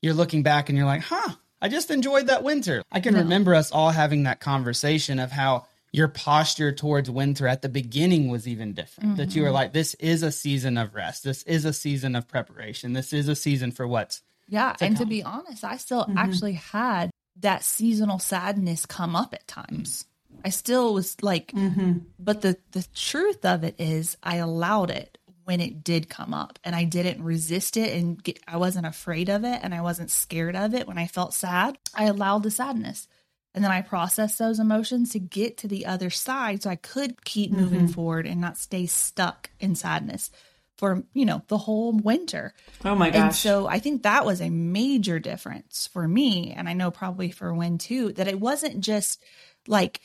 you're 0.00 0.14
looking 0.14 0.42
back 0.42 0.68
and 0.68 0.78
you're 0.78 0.86
like, 0.86 1.02
"Huh, 1.02 1.34
I 1.60 1.68
just 1.68 1.90
enjoyed 1.90 2.28
that 2.28 2.42
winter." 2.42 2.82
I 2.90 3.00
can 3.00 3.14
no. 3.14 3.20
remember 3.20 3.54
us 3.54 3.70
all 3.70 3.90
having 3.90 4.24
that 4.24 4.40
conversation 4.40 5.18
of 5.18 5.30
how 5.30 5.66
your 5.92 6.08
posture 6.08 6.72
towards 6.72 7.10
winter 7.10 7.46
at 7.46 7.62
the 7.62 7.68
beginning 7.68 8.28
was 8.28 8.48
even 8.48 8.72
different. 8.72 9.10
Mm-hmm. 9.10 9.18
That 9.18 9.36
you 9.36 9.42
were 9.42 9.48
mm-hmm. 9.48 9.54
like, 9.54 9.72
"This 9.72 9.94
is 9.94 10.22
a 10.22 10.32
season 10.32 10.78
of 10.78 10.94
rest. 10.94 11.22
This 11.24 11.42
is 11.42 11.64
a 11.64 11.72
season 11.72 12.16
of 12.16 12.28
preparation. 12.28 12.94
This 12.94 13.12
is 13.12 13.28
a 13.28 13.36
season 13.36 13.72
for 13.72 13.86
what's 13.86 14.22
yeah." 14.48 14.72
To 14.72 14.84
and 14.84 14.96
come. 14.96 15.04
to 15.04 15.10
be 15.10 15.22
honest, 15.22 15.64
I 15.64 15.76
still 15.76 16.02
mm-hmm. 16.02 16.16
actually 16.16 16.54
had 16.54 17.10
that 17.40 17.62
seasonal 17.62 18.18
sadness 18.18 18.86
come 18.86 19.14
up 19.14 19.34
at 19.34 19.46
times. 19.46 20.06
I 20.46 20.50
still 20.50 20.94
was 20.94 21.20
like, 21.22 21.48
mm-hmm. 21.48 21.98
but 22.20 22.40
the 22.40 22.56
the 22.70 22.86
truth 22.94 23.44
of 23.44 23.64
it 23.64 23.74
is, 23.80 24.16
I 24.22 24.36
allowed 24.36 24.92
it 24.92 25.18
when 25.42 25.60
it 25.60 25.82
did 25.82 26.08
come 26.08 26.32
up, 26.32 26.60
and 26.62 26.72
I 26.72 26.84
didn't 26.84 27.24
resist 27.24 27.76
it, 27.76 27.92
and 27.92 28.22
get, 28.22 28.38
I 28.46 28.56
wasn't 28.56 28.86
afraid 28.86 29.28
of 29.28 29.42
it, 29.42 29.58
and 29.64 29.74
I 29.74 29.80
wasn't 29.80 30.12
scared 30.12 30.54
of 30.54 30.72
it 30.72 30.86
when 30.86 30.98
I 30.98 31.08
felt 31.08 31.34
sad. 31.34 31.78
I 31.96 32.04
allowed 32.04 32.44
the 32.44 32.52
sadness, 32.52 33.08
and 33.54 33.64
then 33.64 33.72
I 33.72 33.80
processed 33.80 34.38
those 34.38 34.60
emotions 34.60 35.10
to 35.10 35.18
get 35.18 35.56
to 35.58 35.66
the 35.66 35.84
other 35.84 36.10
side, 36.10 36.62
so 36.62 36.70
I 36.70 36.76
could 36.76 37.24
keep 37.24 37.50
mm-hmm. 37.50 37.62
moving 37.62 37.88
forward 37.88 38.24
and 38.24 38.40
not 38.40 38.56
stay 38.56 38.86
stuck 38.86 39.50
in 39.58 39.74
sadness 39.74 40.30
for 40.76 41.02
you 41.12 41.24
know 41.24 41.42
the 41.48 41.58
whole 41.58 41.92
winter. 41.92 42.54
Oh 42.84 42.94
my 42.94 43.10
gosh! 43.10 43.20
And 43.20 43.34
so 43.34 43.66
I 43.66 43.80
think 43.80 44.04
that 44.04 44.24
was 44.24 44.40
a 44.40 44.50
major 44.50 45.18
difference 45.18 45.88
for 45.88 46.06
me, 46.06 46.54
and 46.56 46.68
I 46.68 46.72
know 46.74 46.92
probably 46.92 47.32
for 47.32 47.52
Wynne 47.52 47.78
too, 47.78 48.12
that 48.12 48.28
it 48.28 48.38
wasn't 48.38 48.80
just 48.80 49.20
like 49.66 50.00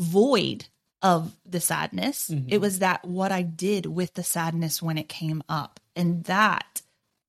void 0.00 0.66
of 1.02 1.36
the 1.46 1.60
sadness. 1.60 2.28
Mm-hmm. 2.28 2.48
It 2.48 2.60
was 2.60 2.80
that 2.80 3.04
what 3.04 3.32
I 3.32 3.42
did 3.42 3.86
with 3.86 4.14
the 4.14 4.22
sadness 4.22 4.82
when 4.82 4.98
it 4.98 5.08
came 5.08 5.42
up. 5.48 5.78
And 5.94 6.24
that 6.24 6.82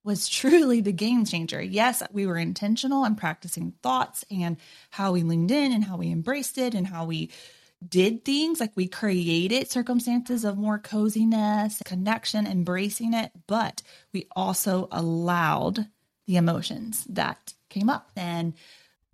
was 0.03 0.27
truly 0.29 0.81
the 0.81 0.91
game 0.91 1.25
changer. 1.25 1.61
Yes, 1.61 2.01
we 2.11 2.25
were 2.25 2.37
intentional 2.37 3.03
and 3.03 3.17
practicing 3.17 3.73
thoughts 3.83 4.25
and 4.31 4.57
how 4.89 5.11
we 5.11 5.23
leaned 5.23 5.51
in 5.51 5.71
and 5.71 5.83
how 5.83 5.97
we 5.97 6.11
embraced 6.11 6.57
it 6.57 6.73
and 6.73 6.87
how 6.87 7.05
we 7.05 7.29
did 7.87 8.23
things 8.23 8.59
like 8.59 8.71
we 8.75 8.87
created 8.87 9.69
circumstances 9.69 10.45
of 10.45 10.57
more 10.57 10.77
coziness, 10.77 11.81
connection, 11.83 12.45
embracing 12.45 13.13
it, 13.13 13.31
but 13.47 13.81
we 14.13 14.27
also 14.35 14.87
allowed 14.91 15.87
the 16.27 16.35
emotions 16.35 17.03
that 17.09 17.53
came 17.69 17.89
up 17.89 18.11
and 18.15 18.53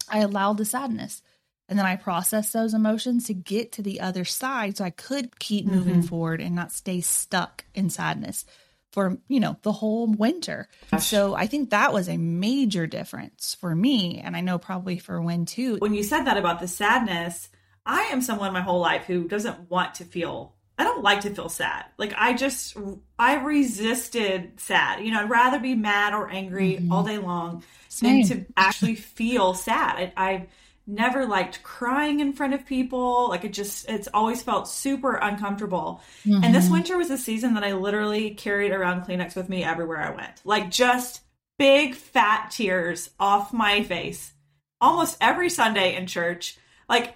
I 0.10 0.20
allowed 0.20 0.58
the 0.58 0.66
sadness. 0.66 1.22
And 1.70 1.78
then 1.78 1.86
I 1.86 1.98
process 1.98 2.52
those 2.52 2.74
emotions 2.74 3.26
to 3.26 3.34
get 3.34 3.74
to 3.74 3.82
the 3.82 4.02
other 4.02 4.26
side 4.26 4.78
so 4.78 4.86
I 4.86 4.90
could 4.90 5.38
keep 5.40 5.66
mm-hmm. 5.66 5.76
moving 5.76 6.02
forward 6.02 6.42
and 6.42 6.56
not 6.56 6.72
stay 6.72 7.02
stuck 7.02 7.66
in 7.76 7.90
sadness 7.90 8.46
for, 8.92 9.18
you 9.28 9.40
know, 9.40 9.58
the 9.64 9.74
whole 9.74 10.08
winter. 10.08 10.70
So 11.00 11.36
I 11.36 11.48
think 11.48 11.72
that 11.72 11.94
was 11.94 12.08
a 12.08 12.18
major 12.18 12.88
difference 12.88 13.54
for 13.54 13.76
me. 13.76 14.22
And 14.24 14.36
I 14.36 14.42
know 14.42 14.58
probably 14.58 14.98
for 14.98 15.22
Wynne 15.22 15.46
too. 15.46 15.78
When 15.80 15.94
you 15.94 16.04
said 16.04 16.24
that 16.24 16.38
about 16.38 16.62
the 16.62 16.68
sadness, 16.68 17.50
I 17.86 18.04
am 18.04 18.22
someone 18.22 18.54
my 18.54 18.62
whole 18.62 18.80
life 18.80 19.04
who 19.06 19.28
doesn't 19.28 19.70
want 19.70 19.96
to 19.96 20.06
feel 20.06 20.54
I 20.80 20.84
don't 20.84 21.02
like 21.02 21.22
to 21.22 21.32
feel 21.32 21.50
sad. 21.50 21.86
Like 21.98 22.14
I 22.16 22.34
just 22.34 22.78
I 23.18 23.36
resisted 23.44 24.60
sad. 24.60 25.04
You 25.04 25.12
know, 25.12 25.22
I'd 25.22 25.30
rather 25.30 25.60
be 25.60 25.74
mad 25.74 26.14
or 26.14 26.30
angry 26.30 26.74
mm-hmm. 26.74 26.92
all 26.92 27.04
day 27.04 27.18
long 27.18 27.64
Same. 27.90 28.22
than 28.22 28.46
to 28.46 28.46
actually 28.56 28.96
feel 28.96 29.56
sad. 29.56 30.14
I, 30.16 30.30
I 30.30 30.48
never 30.88 31.26
liked 31.26 31.62
crying 31.64 32.22
in 32.22 32.34
front 32.34 32.54
of 32.54 32.66
people. 32.66 33.30
Like 33.30 33.44
it 33.44 33.54
just, 33.54 33.90
it's 33.90 34.08
always 34.14 34.42
felt 34.42 34.68
super 34.68 35.16
uncomfortable. 35.16 36.02
Mm-hmm. 36.26 36.44
And 36.44 36.56
this 36.56 36.66
mm-hmm. 36.66 36.74
winter 36.74 36.98
was 36.98 37.12
a 37.12 37.18
season 37.18 37.56
that 37.56 37.64
I 37.64 37.74
literally 37.74 38.32
carried 38.32 38.72
around 38.72 39.06
Kleenex 39.06 39.36
with 39.36 39.50
me 39.50 39.64
everywhere 39.64 40.02
I 40.02 40.16
went. 40.16 40.42
Like 40.44 40.72
just 40.72 41.22
big 41.60 41.96
fat 41.96 42.52
tears 42.52 43.10
off 43.20 43.52
my 43.54 43.84
face 43.84 44.34
almost 44.80 45.18
every 45.20 45.50
Sunday 45.50 45.96
in 45.96 46.08
church. 46.08 46.58
Like, 46.88 47.16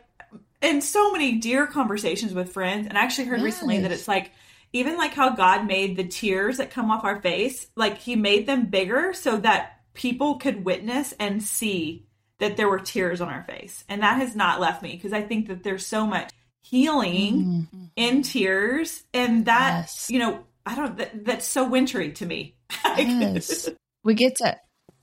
in 0.61 0.81
so 0.81 1.11
many 1.11 1.39
dear 1.39 1.65
conversations 1.65 2.33
with 2.33 2.53
friends. 2.53 2.87
And 2.87 2.97
I 2.97 3.01
actually 3.01 3.25
heard 3.25 3.39
yes. 3.39 3.45
recently 3.45 3.79
that 3.79 3.91
it's 3.91 4.07
like, 4.07 4.31
even 4.73 4.95
like 4.95 5.13
how 5.13 5.31
God 5.31 5.65
made 5.65 5.97
the 5.97 6.03
tears 6.03 6.57
that 6.57 6.71
come 6.71 6.91
off 6.91 7.03
our 7.03 7.21
face, 7.21 7.67
like 7.75 7.97
he 7.97 8.15
made 8.15 8.45
them 8.45 8.67
bigger 8.67 9.13
so 9.13 9.37
that 9.37 9.79
people 9.93 10.35
could 10.35 10.63
witness 10.63 11.13
and 11.19 11.41
see 11.41 12.05
that 12.41 12.57
there 12.57 12.67
were 12.67 12.79
tears 12.79 13.21
on 13.21 13.29
our 13.29 13.43
face. 13.43 13.86
And 13.88 14.01
that 14.01 14.17
has 14.17 14.36
not 14.36 14.60
left 14.60 14.81
me 14.81 14.93
because 14.93 15.13
I 15.13 15.21
think 15.21 15.48
that 15.48 15.63
there's 15.63 15.86
so 15.86 16.07
much 16.07 16.31
healing 16.63 17.67
mm-hmm. 17.71 17.83
in 17.95 18.24
tears 18.24 19.03
and 19.13 19.45
that 19.45 19.81
yes. 19.81 20.07
you 20.10 20.19
know 20.19 20.43
I 20.65 20.75
don't 20.75 20.98
that, 20.98 21.24
that's 21.24 21.45
so 21.45 21.67
wintry 21.67 22.12
to 22.13 22.25
me. 22.25 22.55
yes. 22.98 23.69
we 24.03 24.15
get 24.15 24.38
to 24.38 24.57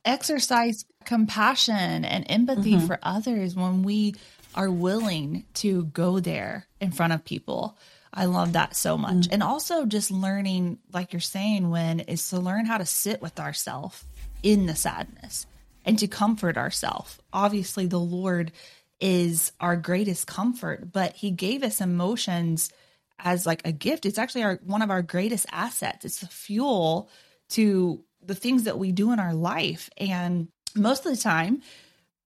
exercise 0.04 0.84
compassion 1.04 2.04
and 2.04 2.26
empathy 2.28 2.74
mm-hmm. 2.74 2.86
for 2.86 2.98
others 3.02 3.54
Wynne 3.54 3.82
we 3.82 4.14
are 4.54 4.70
willing 4.70 5.44
to 5.54 5.84
go 5.86 6.18
there 6.20 6.66
in 6.80 6.90
front 6.90 7.12
of 7.12 7.24
people. 7.24 7.78
I 8.12 8.24
love 8.24 8.54
that 8.54 8.74
so 8.74 8.98
much. 8.98 9.14
Mm-hmm. 9.14 9.34
And 9.34 9.42
also 9.42 9.84
just 9.84 10.10
learning, 10.10 10.78
like 10.92 11.12
you're 11.12 11.20
saying, 11.20 11.70
when 11.70 12.00
is 12.00 12.30
to 12.30 12.40
learn 12.40 12.66
how 12.66 12.78
to 12.78 12.86
sit 12.86 13.22
with 13.22 13.38
ourselves 13.38 14.02
in 14.42 14.66
the 14.66 14.74
sadness 14.74 15.46
and 15.88 15.98
to 15.98 16.06
comfort 16.06 16.58
ourselves. 16.58 17.18
Obviously, 17.32 17.86
the 17.86 17.98
Lord 17.98 18.52
is 19.00 19.52
our 19.58 19.74
greatest 19.74 20.26
comfort, 20.26 20.92
but 20.92 21.16
He 21.16 21.30
gave 21.30 21.62
us 21.62 21.80
emotions 21.80 22.70
as 23.18 23.46
like 23.46 23.66
a 23.66 23.72
gift. 23.72 24.04
It's 24.04 24.18
actually 24.18 24.42
our 24.42 24.60
one 24.64 24.82
of 24.82 24.90
our 24.90 25.00
greatest 25.00 25.46
assets. 25.50 26.04
It's 26.04 26.20
the 26.20 26.26
fuel 26.26 27.08
to 27.50 28.04
the 28.22 28.34
things 28.34 28.64
that 28.64 28.78
we 28.78 28.92
do 28.92 29.12
in 29.12 29.18
our 29.18 29.32
life. 29.32 29.88
And 29.96 30.48
most 30.74 31.06
of 31.06 31.16
the 31.16 31.22
time, 31.22 31.62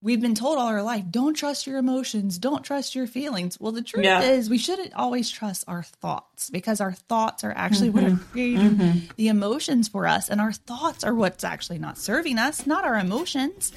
we've 0.03 0.21
been 0.21 0.35
told 0.35 0.59
all 0.59 0.67
our 0.67 0.83
life 0.83 1.05
don't 1.11 1.35
trust 1.35 1.67
your 1.67 1.79
emotions 1.79 2.39
don't 2.39 2.65
trust 2.65 2.95
your 2.95 3.07
feelings 3.07 3.59
well 3.59 3.73
the 3.73 3.83
truth 3.83 4.05
yeah. 4.05 4.21
is 4.21 4.51
we 4.51 4.59
shouldn't 4.59 4.93
always 4.95 5.31
trust 5.31 5.65
our 5.67 5.83
thoughts 5.83 6.51
because 6.51 6.81
our 6.81 6.93
thoughts 6.93 7.45
are 7.45 7.53
actually 7.57 7.89
mm-hmm. 7.89 7.97
what 7.97 8.05
are 8.05 8.17
mm-hmm. 8.17 8.33
creating 8.33 8.71
mm-hmm. 8.71 8.99
the 9.17 9.29
emotions 9.29 9.89
for 9.89 10.07
us 10.07 10.29
and 10.29 10.41
our 10.41 10.53
thoughts 10.53 11.05
are 11.05 11.15
what's 11.15 11.45
actually 11.45 11.79
not 11.79 11.97
serving 11.97 12.39
us 12.39 12.67
not 12.67 12.85
our 12.85 12.99
emotions 12.99 13.73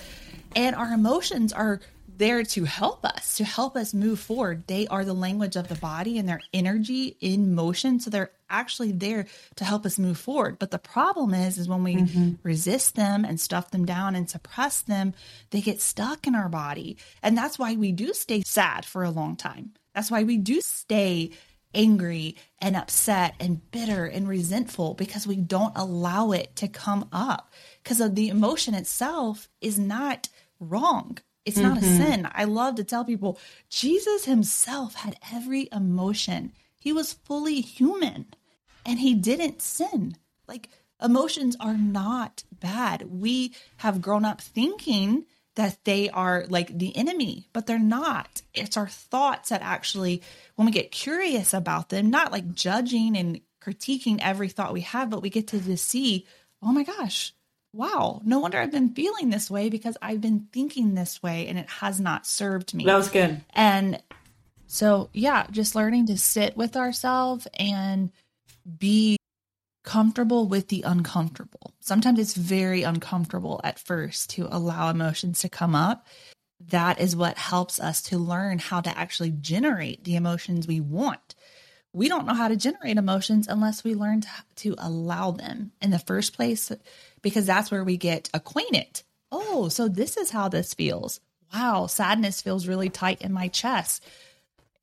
and 0.55 0.75
our 0.75 0.91
emotions 0.91 1.53
are 1.53 1.79
there 2.17 2.43
to 2.43 2.63
help 2.63 3.05
us, 3.05 3.37
to 3.37 3.43
help 3.43 3.75
us 3.75 3.93
move 3.93 4.19
forward. 4.19 4.67
They 4.67 4.87
are 4.87 5.03
the 5.03 5.13
language 5.13 5.55
of 5.55 5.67
the 5.67 5.75
body 5.75 6.17
and 6.17 6.27
their 6.27 6.41
energy 6.53 7.17
in 7.19 7.53
motion. 7.55 7.99
So 7.99 8.09
they're 8.09 8.31
actually 8.49 8.91
there 8.91 9.25
to 9.55 9.63
help 9.63 9.85
us 9.85 9.99
move 9.99 10.17
forward. 10.17 10.59
But 10.59 10.71
the 10.71 10.79
problem 10.79 11.33
is, 11.33 11.57
is 11.57 11.67
when 11.67 11.83
we 11.83 11.95
mm-hmm. 11.95 12.31
resist 12.43 12.95
them 12.95 13.25
and 13.25 13.39
stuff 13.39 13.71
them 13.71 13.85
down 13.85 14.15
and 14.15 14.29
suppress 14.29 14.81
them, 14.81 15.13
they 15.51 15.61
get 15.61 15.81
stuck 15.81 16.27
in 16.27 16.35
our 16.35 16.49
body. 16.49 16.97
And 17.23 17.37
that's 17.37 17.59
why 17.59 17.75
we 17.75 17.91
do 17.91 18.13
stay 18.13 18.41
sad 18.41 18.85
for 18.85 19.03
a 19.03 19.11
long 19.11 19.35
time. 19.35 19.73
That's 19.93 20.11
why 20.11 20.23
we 20.23 20.37
do 20.37 20.61
stay 20.61 21.31
angry 21.73 22.37
and 22.59 22.75
upset 22.75 23.35
and 23.39 23.69
bitter 23.71 24.05
and 24.05 24.27
resentful 24.27 24.93
because 24.93 25.27
we 25.27 25.35
don't 25.35 25.73
allow 25.75 26.31
it 26.31 26.55
to 26.55 26.67
come 26.67 27.09
up 27.11 27.51
because 27.83 27.99
of 27.99 28.15
the 28.15 28.29
emotion 28.29 28.73
itself 28.73 29.49
is 29.59 29.77
not 29.77 30.29
wrong 30.59 31.17
it's 31.45 31.57
not 31.57 31.77
mm-hmm. 31.77 32.01
a 32.01 32.05
sin. 32.05 32.27
I 32.33 32.45
love 32.45 32.75
to 32.75 32.83
tell 32.83 33.05
people 33.05 33.39
Jesus 33.69 34.25
himself 34.25 34.95
had 34.95 35.15
every 35.31 35.69
emotion. 35.71 36.51
He 36.85 36.93
was 36.93 37.13
fully 37.13 37.61
human 37.61 38.27
and 38.85 38.99
he 38.99 39.15
didn't 39.15 39.59
sin. 39.59 40.17
Like 40.47 40.69
emotions 41.01 41.57
are 41.59 41.75
not 41.75 42.43
bad. 42.51 43.07
We 43.09 43.55
have 43.77 44.03
grown 44.03 44.23
up 44.23 44.39
thinking 44.39 45.25
that 45.55 45.83
they 45.83 46.11
are 46.11 46.45
like 46.47 46.77
the 46.77 46.95
enemy, 46.95 47.49
but 47.53 47.65
they're 47.65 47.79
not. 47.79 48.43
It's 48.53 48.77
our 48.77 48.87
thoughts 48.87 49.49
that 49.49 49.63
actually, 49.63 50.21
when 50.57 50.67
we 50.67 50.71
get 50.71 50.91
curious 50.91 51.55
about 51.55 51.89
them, 51.89 52.11
not 52.11 52.31
like 52.31 52.53
judging 52.53 53.17
and 53.17 53.41
critiquing 53.59 54.19
every 54.21 54.49
thought 54.49 54.71
we 54.71 54.81
have, 54.81 55.09
but 55.09 55.23
we 55.23 55.31
get 55.31 55.47
to 55.47 55.59
just 55.59 55.87
see, 55.87 56.27
oh 56.61 56.71
my 56.71 56.83
gosh, 56.83 57.33
wow, 57.73 58.21
no 58.23 58.37
wonder 58.37 58.59
I've 58.59 58.71
been 58.71 58.93
feeling 58.93 59.31
this 59.31 59.49
way 59.49 59.69
because 59.69 59.97
I've 60.03 60.21
been 60.21 60.49
thinking 60.53 60.93
this 60.93 61.23
way 61.23 61.47
and 61.47 61.57
it 61.57 61.67
has 61.67 61.99
not 61.99 62.27
served 62.27 62.75
me. 62.75 62.85
That 62.85 62.95
was 62.95 63.09
good. 63.09 63.41
And 63.55 63.99
so, 64.67 65.09
yeah, 65.13 65.47
just 65.51 65.75
learning 65.75 66.07
to 66.07 66.17
sit 66.17 66.57
with 66.57 66.75
ourselves 66.75 67.47
and 67.57 68.11
be 68.77 69.17
comfortable 69.83 70.47
with 70.47 70.67
the 70.69 70.81
uncomfortable. 70.81 71.73
Sometimes 71.79 72.19
it's 72.19 72.33
very 72.33 72.83
uncomfortable 72.83 73.61
at 73.63 73.79
first 73.79 74.31
to 74.31 74.47
allow 74.49 74.89
emotions 74.89 75.39
to 75.39 75.49
come 75.49 75.75
up. 75.75 76.07
That 76.69 76.99
is 76.99 77.15
what 77.15 77.37
helps 77.37 77.79
us 77.79 78.01
to 78.03 78.17
learn 78.17 78.57
how 78.57 78.81
to 78.81 78.97
actually 78.97 79.31
generate 79.31 80.03
the 80.03 80.15
emotions 80.15 80.67
we 80.67 80.79
want. 80.79 81.35
We 81.93 82.09
don't 82.09 82.25
know 82.25 82.33
how 82.33 82.47
to 82.47 82.57
generate 82.57 82.97
emotions 82.97 83.47
unless 83.47 83.83
we 83.83 83.93
learn 83.93 84.21
to, 84.21 84.29
to 84.57 84.75
allow 84.79 85.31
them 85.31 85.71
in 85.81 85.91
the 85.91 85.99
first 85.99 86.33
place 86.33 86.71
because 87.21 87.45
that's 87.45 87.71
where 87.71 87.83
we 87.83 87.97
get 87.97 88.29
acquainted. 88.33 89.03
Oh, 89.31 89.69
so 89.69 89.87
this 89.87 90.17
is 90.17 90.31
how 90.31 90.49
this 90.49 90.73
feels. 90.73 91.19
Wow, 91.53 91.87
sadness 91.87 92.41
feels 92.41 92.67
really 92.67 92.89
tight 92.89 93.21
in 93.21 93.31
my 93.31 93.47
chest. 93.47 94.03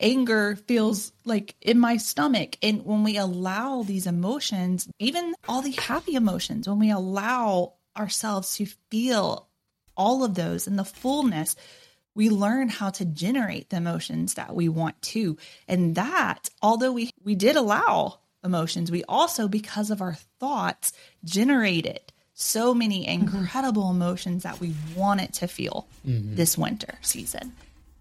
Anger 0.00 0.56
feels 0.56 1.12
like 1.25 1.54
in 1.61 1.78
my 1.78 1.96
stomach. 1.96 2.56
And 2.62 2.84
when 2.84 3.04
we 3.04 3.16
allow 3.16 3.82
these 3.82 4.06
emotions, 4.06 4.88
even 4.99 5.34
all 5.49 5.62
the 5.62 5.72
happy 5.72 6.14
emotions, 6.14 6.68
when 6.68 6.78
we 6.78 6.90
allow 6.90 7.75
ourselves 7.96 8.56
to 8.56 8.66
feel 8.90 9.49
all 9.96 10.25
of 10.25 10.34
those 10.34 10.66
in 10.66 10.76
the 10.76 10.84
fullness, 10.84 11.54
we 12.14 12.28
learn 12.28 12.68
how 12.68 12.90
to 12.90 13.04
generate 13.04 13.70
the 13.70 13.76
emotions 13.76 14.34
that 14.34 14.54
we 14.54 14.68
want 14.68 15.00
to. 15.02 15.37
And 15.68 15.94
that, 15.94 16.49
although 16.61 16.92
we, 16.92 17.11
we 17.22 17.34
did 17.34 17.56
allow 17.56 18.18
emotions, 18.44 18.90
we 18.90 19.04
also, 19.04 19.49
because 19.49 19.90
of 19.90 20.02
our 20.02 20.14
thoughts, 20.38 20.92
generated 21.25 22.00
so 22.34 22.75
many 22.75 23.06
mm-hmm. 23.06 23.37
incredible 23.37 23.90
emotions 23.90 24.42
that 24.42 24.61
we 24.61 24.75
wanted 24.96 25.32
to 25.34 25.46
feel 25.46 25.87
mm-hmm. 26.06 26.34
this 26.34 26.58
winter 26.58 26.99
season. 27.00 27.52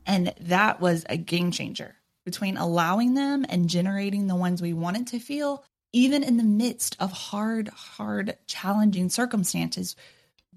And 0.06 0.34
that 0.42 0.80
was 0.82 1.06
a 1.10 1.18
game 1.18 1.52
changer 1.52 1.96
between 2.26 2.58
allowing 2.58 3.14
them 3.14 3.46
and 3.50 3.70
generating 3.70 4.28
the 4.28 4.36
ones 4.36 4.62
we 4.62 4.74
wanted 4.74 5.08
to 5.08 5.20
feel, 5.20 5.64
even 5.94 6.24
in 6.24 6.38
the 6.38 6.44
midst 6.44 6.96
of 7.00 7.12
hard, 7.12 7.70
hard, 7.70 8.38
challenging 8.48 9.10
circumstances. 9.10 9.96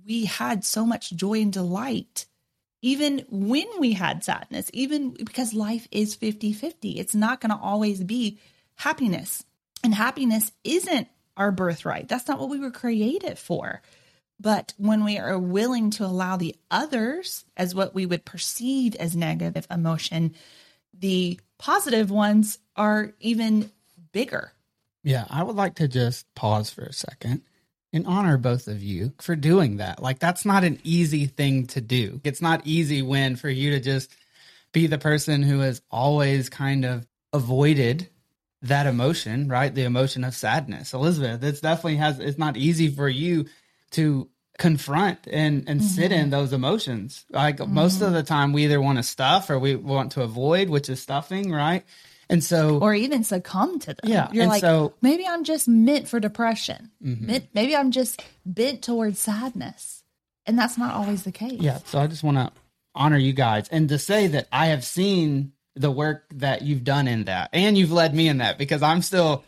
We 0.07 0.27
had 0.27 0.65
so 0.65 0.85
much 0.85 1.13
joy 1.13 1.41
and 1.41 1.53
delight, 1.53 2.27
even 2.83 3.25
when 3.31 3.67
we 3.79 3.93
had 3.95 4.23
sadness, 4.23 4.71
even 4.75 5.11
because 5.11 5.55
life 5.55 5.89
is 5.91 6.15
50 6.15 6.53
50. 6.53 6.99
It's 6.99 7.15
not 7.15 7.41
going 7.41 7.51
to 7.51 7.63
always 7.63 8.05
be 8.05 8.39
happiness. 8.77 9.43
And 9.83 9.95
happiness 9.95 10.53
isn't 10.63 11.09
our 11.37 11.51
birthright. 11.51 12.09
That's 12.09 12.29
not 12.29 12.39
what 12.39 12.51
we 12.51 12.59
were 12.59 12.71
created 12.71 13.39
for. 13.39 13.83
But 14.41 14.75
when 14.77 15.05
we 15.05 15.19
are 15.19 15.39
willing 15.39 15.91
to 15.93 16.05
allow 16.05 16.37
the 16.37 16.57
others 16.71 17.45
as 17.57 17.75
what 17.75 17.95
we 17.95 18.05
would 18.07 18.25
perceive 18.25 18.95
as 18.97 19.17
negative 19.17 19.67
emotion, 19.71 20.35
the 20.99 21.41
positive 21.59 22.11
ones 22.11 22.59
are 22.77 23.13
even 23.21 23.71
bigger. 24.13 24.53
Yeah, 25.03 25.27
I 25.29 25.43
would 25.43 25.57
like 25.57 25.77
to 25.77 25.89
just 25.89 26.33
pause 26.35 26.71
for 26.71 26.83
a 26.83 26.93
second 26.93 27.43
and 27.93 28.07
honor 28.07 28.37
both 28.37 28.67
of 28.67 28.83
you 28.83 29.13
for 29.21 29.37
doing 29.37 29.77
that. 29.77 30.03
Like, 30.03 30.19
that's 30.19 30.45
not 30.45 30.65
an 30.65 30.81
easy 30.83 31.27
thing 31.27 31.67
to 31.69 31.81
do. 31.81 32.21
It's 32.25 32.43
not 32.43 32.67
easy 32.67 33.03
when 33.03 33.37
for 33.37 33.49
you 33.49 33.71
to 33.71 33.81
just 33.81 34.11
be 34.73 34.87
the 34.87 34.99
person 34.99 35.43
who 35.43 35.61
has 35.61 35.81
always 35.91 36.49
kind 36.49 36.85
of 36.85 37.07
avoided 37.33 38.09
that 38.63 38.87
emotion, 38.87 39.49
right? 39.49 39.75
The 39.75 39.85
emotion 39.85 40.25
of 40.25 40.35
sadness. 40.35 40.95
Elizabeth, 40.95 41.45
it's 41.45 41.61
definitely 41.61 41.97
has 41.97 42.19
it's 42.19 42.39
not 42.39 42.57
easy 42.57 42.89
for 42.89 43.09
you 43.09 43.47
to 43.95 44.29
confront 44.59 45.27
and 45.27 45.69
and 45.69 45.81
mm-hmm. 45.81 45.89
sit 45.89 46.13
in 46.13 46.31
those 46.31 46.53
emotions. 46.53 47.25
Like 47.31 47.59
mm-hmm. 47.59 47.75
most 47.75 48.03
of 48.03 48.13
the 48.13 48.23
time 48.23 48.53
we 48.53 48.65
either 48.65 48.81
want 48.81 48.99
to 48.99 49.03
stuff 49.03 49.51
or 49.51 49.59
we 49.59 49.75
want 49.75 50.13
to 50.13 50.23
avoid, 50.23 50.69
which 50.69 50.89
is 50.89 51.01
stuffing, 51.01 51.51
right? 51.51 51.85
And 52.31 52.43
so 52.43 52.79
or 52.79 52.95
even 52.95 53.25
succumb 53.25 53.79
to 53.81 53.95
them. 53.95 54.11
Yeah. 54.11 54.29
You're 54.33 54.47
like 54.47 54.61
so, 54.61 54.95
maybe 55.03 55.27
I'm 55.27 55.45
just 55.45 55.69
meant 55.69 56.09
for 56.09 56.21
depression. 56.21 56.91
Mm-hmm. 57.05 57.37
Maybe 57.53 57.77
I'm 57.77 57.91
just 57.91 58.23
bent 58.47 58.83
towards 58.83 59.19
sadness. 59.19 60.03
And 60.47 60.59
that's 60.59 60.77
not 60.77 60.95
always 60.95 61.25
the 61.25 61.33
case. 61.33 61.61
Yeah. 61.61 61.79
So 61.87 61.99
I 61.99 62.07
just 62.07 62.23
want 62.23 62.37
to 62.37 62.53
honor 62.95 63.17
you 63.17 63.33
guys 63.33 63.69
and 63.69 63.89
to 63.89 63.99
say 63.99 64.27
that 64.29 64.47
I 64.53 64.67
have 64.67 64.85
seen 64.85 65.53
the 65.77 65.91
work 65.91 66.25
that 66.35 66.63
you've 66.63 66.85
done 66.85 67.09
in 67.09 67.25
that 67.25 67.51
and 67.53 67.77
you've 67.77 67.91
led 67.91 68.15
me 68.15 68.29
in 68.29 68.39
that 68.39 68.59
because 68.59 68.83
i'm 68.83 69.03
still 69.03 69.45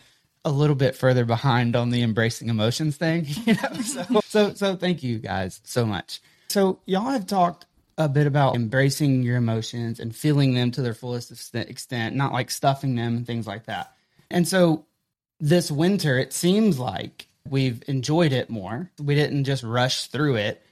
a 0.47 0.50
little 0.50 0.76
bit 0.76 0.95
further 0.95 1.25
behind 1.25 1.75
on 1.75 1.91
the 1.91 2.03
embracing 2.03 2.49
emotions 2.49 2.97
thing 2.97 3.26
you 3.45 3.55
know? 3.55 3.81
So 3.83 4.21
so 4.25 4.55
so 4.55 4.76
thank 4.76 5.03
you 5.03 5.19
guys 5.19 5.61
so 5.65 5.85
much. 5.85 6.21
So 6.49 6.79
y'all 6.87 7.11
have 7.11 7.26
talked 7.26 7.67
a 7.99 8.09
bit 8.09 8.26
about 8.26 8.55
embracing 8.55 9.23
your 9.23 9.37
emotions 9.37 9.99
and 9.99 10.15
feeling 10.15 10.55
them 10.55 10.71
to 10.71 10.83
their 10.83 10.95
fullest 10.95 11.55
extent 11.55 12.15
not 12.15 12.33
like 12.33 12.50
stuffing 12.50 12.95
them 12.95 13.17
and 13.17 13.26
things 13.26 13.47
like 13.47 13.67
that. 13.67 13.93
And 14.31 14.47
so 14.47 14.87
this 15.41 15.71
winter 15.71 16.17
it 16.17 16.33
seems 16.33 16.79
like 16.79 17.26
we've 17.49 17.83
enjoyed 17.88 18.33
it 18.33 18.49
more. 18.49 18.91
We 19.03 19.17
didn't 19.17 19.45
just 19.45 19.65
rush 19.65 20.07
through 20.07 20.37
it 20.37 20.62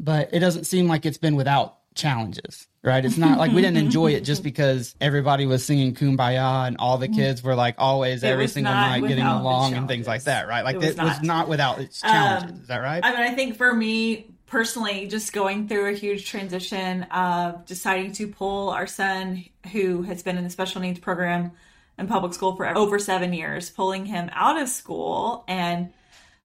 but 0.00 0.30
it 0.32 0.40
doesn't 0.40 0.64
seem 0.64 0.88
like 0.88 1.06
it's 1.06 1.18
been 1.18 1.36
without 1.36 1.78
challenges 1.94 2.66
right? 2.84 3.04
It's 3.04 3.16
not 3.16 3.38
like 3.38 3.52
we 3.52 3.62
didn't 3.62 3.76
enjoy 3.76 4.12
it 4.12 4.22
just 4.24 4.42
because 4.44 4.94
everybody 5.00 5.46
was 5.46 5.64
singing 5.64 5.94
Kumbaya 5.94 6.66
and 6.66 6.76
all 6.78 6.98
the 6.98 7.08
kids 7.08 7.42
were 7.42 7.54
like 7.54 7.76
always 7.78 8.22
it 8.22 8.28
every 8.28 8.48
single 8.48 8.72
night 8.72 9.06
getting 9.06 9.24
along 9.24 9.74
and 9.74 9.88
things 9.88 10.06
like 10.06 10.24
that, 10.24 10.48
right? 10.48 10.64
Like 10.64 10.76
it 10.76 10.78
was, 10.78 10.88
it 10.88 10.96
not. 10.96 11.06
was 11.06 11.22
not, 11.22 11.48
without 11.48 11.78
its 11.78 12.00
challenges. 12.00 12.50
Um, 12.50 12.60
is 12.60 12.68
that 12.68 12.78
right? 12.78 13.04
I 13.04 13.10
mean, 13.12 13.20
I 13.20 13.34
think 13.34 13.56
for 13.56 13.72
me 13.72 14.32
personally 14.46 15.06
just 15.06 15.32
going 15.32 15.66
through 15.66 15.88
a 15.88 15.96
huge 15.96 16.26
transition 16.28 17.04
of 17.04 17.64
deciding 17.64 18.12
to 18.12 18.28
pull 18.28 18.68
our 18.68 18.86
son 18.86 19.44
who 19.72 20.02
has 20.02 20.22
been 20.22 20.36
in 20.36 20.44
the 20.44 20.50
special 20.50 20.80
needs 20.80 20.98
program 20.98 21.52
in 21.98 22.06
public 22.06 22.34
school 22.34 22.54
for 22.54 22.68
over 22.76 22.98
seven 22.98 23.32
years, 23.32 23.70
pulling 23.70 24.04
him 24.04 24.28
out 24.32 24.60
of 24.60 24.68
school 24.68 25.44
and 25.48 25.92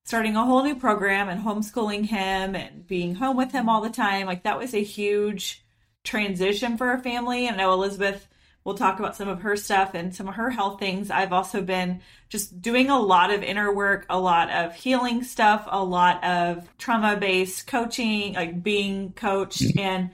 starting 0.03 0.37
a 0.37 0.45
whole 0.45 0.63
new 0.63 0.75
program 0.75 1.27
and 1.27 1.43
homeschooling 1.43 2.05
him 2.05 2.55
and 2.55 2.87
being 2.87 3.15
home 3.15 3.35
with 3.35 3.51
him 3.51 3.67
all 3.67 3.81
the 3.81 3.89
time. 3.89 4.25
Like 4.25 4.43
that 4.43 4.57
was 4.57 4.73
a 4.73 4.83
huge 4.83 5.65
transition 6.07 6.77
for 6.77 6.87
our 6.87 6.99
family. 6.99 7.47
And 7.47 7.59
I 7.59 7.63
know 7.63 7.73
Elizabeth 7.73 8.27
will 8.63 8.73
talk 8.73 8.99
about 8.99 9.15
some 9.15 9.29
of 9.29 9.41
her 9.41 9.55
stuff 9.55 9.93
and 9.93 10.13
some 10.13 10.27
of 10.27 10.35
her 10.35 10.49
health 10.49 10.79
things. 10.79 11.09
I've 11.09 11.31
also 11.31 11.61
been 11.61 12.01
just 12.27 12.61
doing 12.61 12.89
a 12.89 12.99
lot 12.99 13.31
of 13.31 13.43
inner 13.43 13.73
work, 13.73 14.05
a 14.09 14.19
lot 14.19 14.49
of 14.49 14.75
healing 14.75 15.23
stuff, 15.23 15.65
a 15.67 15.83
lot 15.83 16.23
of 16.23 16.67
trauma 16.77 17.15
based 17.15 17.67
coaching, 17.67 18.33
like 18.33 18.61
being 18.61 19.13
coached. 19.13 19.61
Mm-hmm. 19.61 19.79
And 19.79 20.09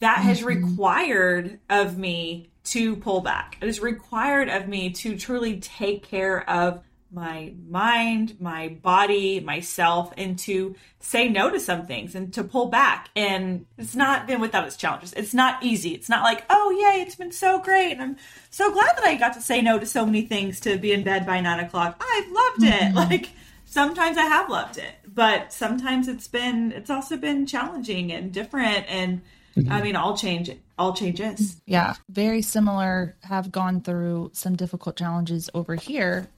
that 0.00 0.18
has 0.18 0.40
mm-hmm. 0.40 0.66
required 0.68 1.60
of 1.70 1.96
me 1.96 2.50
to 2.64 2.96
pull 2.96 3.20
back. 3.20 3.56
It 3.62 3.68
is 3.68 3.80
required 3.80 4.48
of 4.48 4.68
me 4.68 4.90
to 4.90 5.16
truly 5.16 5.60
take 5.60 6.02
care 6.02 6.48
of 6.50 6.82
my 7.12 7.54
mind, 7.68 8.36
my 8.40 8.68
body, 8.68 9.40
myself, 9.40 10.12
and 10.16 10.38
to 10.40 10.74
say 11.00 11.28
no 11.28 11.50
to 11.50 11.60
some 11.60 11.86
things 11.86 12.14
and 12.14 12.32
to 12.34 12.42
pull 12.42 12.66
back. 12.66 13.10
And 13.14 13.66
it's 13.78 13.94
not 13.94 14.26
been 14.26 14.40
without 14.40 14.66
its 14.66 14.76
challenges. 14.76 15.12
It's 15.12 15.32
not 15.32 15.62
easy. 15.62 15.90
It's 15.90 16.08
not 16.08 16.24
like, 16.24 16.44
oh, 16.50 16.70
yay, 16.70 17.02
it's 17.02 17.14
been 17.14 17.32
so 17.32 17.60
great. 17.60 17.92
And 17.92 18.02
I'm 18.02 18.16
so 18.50 18.72
glad 18.72 18.96
that 18.96 19.04
I 19.04 19.14
got 19.14 19.34
to 19.34 19.40
say 19.40 19.62
no 19.62 19.78
to 19.78 19.86
so 19.86 20.04
many 20.04 20.22
things 20.22 20.60
to 20.60 20.76
be 20.78 20.92
in 20.92 21.04
bed 21.04 21.24
by 21.24 21.40
nine 21.40 21.60
o'clock. 21.60 22.00
I've 22.00 22.30
loved 22.30 22.62
it. 22.62 22.94
Mm-hmm. 22.94 22.96
Like, 23.06 23.30
sometimes 23.66 24.16
I 24.18 24.24
have 24.24 24.50
loved 24.50 24.78
it, 24.78 24.94
but 25.06 25.52
sometimes 25.52 26.08
it's 26.08 26.26
been, 26.26 26.72
it's 26.72 26.90
also 26.90 27.16
been 27.16 27.46
challenging 27.46 28.10
and 28.10 28.32
different. 28.32 28.84
And 28.88 29.22
mm-hmm. 29.56 29.70
I 29.70 29.80
mean, 29.80 29.94
all 29.94 30.16
change, 30.16 30.50
all 30.76 30.92
changes. 30.92 31.60
Yeah. 31.66 31.94
Very 32.08 32.42
similar, 32.42 33.14
have 33.22 33.52
gone 33.52 33.80
through 33.80 34.30
some 34.32 34.56
difficult 34.56 34.96
challenges 34.96 35.48
over 35.54 35.76
here 35.76 36.28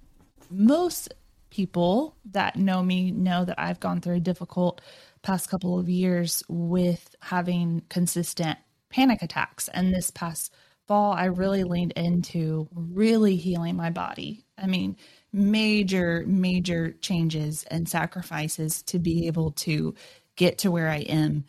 most 0.50 1.12
people 1.50 2.16
that 2.26 2.56
know 2.56 2.82
me 2.82 3.10
know 3.10 3.44
that 3.44 3.58
I've 3.58 3.80
gone 3.80 4.00
through 4.00 4.16
a 4.16 4.20
difficult 4.20 4.80
past 5.22 5.48
couple 5.48 5.78
of 5.78 5.88
years 5.88 6.42
with 6.48 7.14
having 7.20 7.82
consistent 7.88 8.58
panic 8.90 9.22
attacks. 9.22 9.68
And 9.68 9.92
this 9.92 10.10
past 10.10 10.52
fall, 10.86 11.12
I 11.12 11.26
really 11.26 11.64
leaned 11.64 11.92
into 11.92 12.68
really 12.74 13.36
healing 13.36 13.76
my 13.76 13.90
body. 13.90 14.44
I 14.56 14.66
mean, 14.66 14.96
major, 15.32 16.24
major 16.26 16.92
changes 17.00 17.64
and 17.70 17.88
sacrifices 17.88 18.82
to 18.84 18.98
be 18.98 19.26
able 19.26 19.52
to 19.52 19.94
get 20.36 20.58
to 20.58 20.70
where 20.70 20.88
I 20.88 20.98
am 20.98 21.44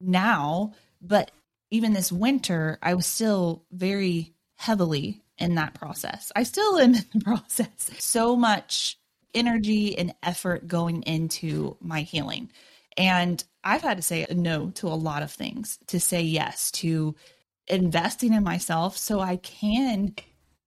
now. 0.00 0.72
But 1.00 1.30
even 1.70 1.92
this 1.92 2.10
winter, 2.10 2.78
I 2.82 2.94
was 2.94 3.06
still 3.06 3.64
very 3.70 4.34
heavily 4.56 5.22
in 5.40 5.54
that 5.56 5.74
process. 5.74 6.30
I 6.36 6.42
still 6.42 6.78
am 6.78 6.94
in 6.94 7.04
the 7.12 7.20
process. 7.20 7.90
So 7.98 8.36
much 8.36 8.98
energy 9.34 9.96
and 9.96 10.14
effort 10.22 10.66
going 10.66 11.02
into 11.02 11.76
my 11.80 12.02
healing. 12.02 12.50
And 12.96 13.42
I've 13.62 13.82
had 13.82 13.98
to 13.98 14.02
say 14.02 14.26
no 14.30 14.70
to 14.70 14.88
a 14.88 14.94
lot 14.94 15.22
of 15.22 15.30
things, 15.30 15.78
to 15.88 16.00
say 16.00 16.22
yes 16.22 16.70
to 16.72 17.14
investing 17.68 18.32
in 18.32 18.42
myself 18.42 18.96
so 18.96 19.20
I 19.20 19.36
can 19.36 20.14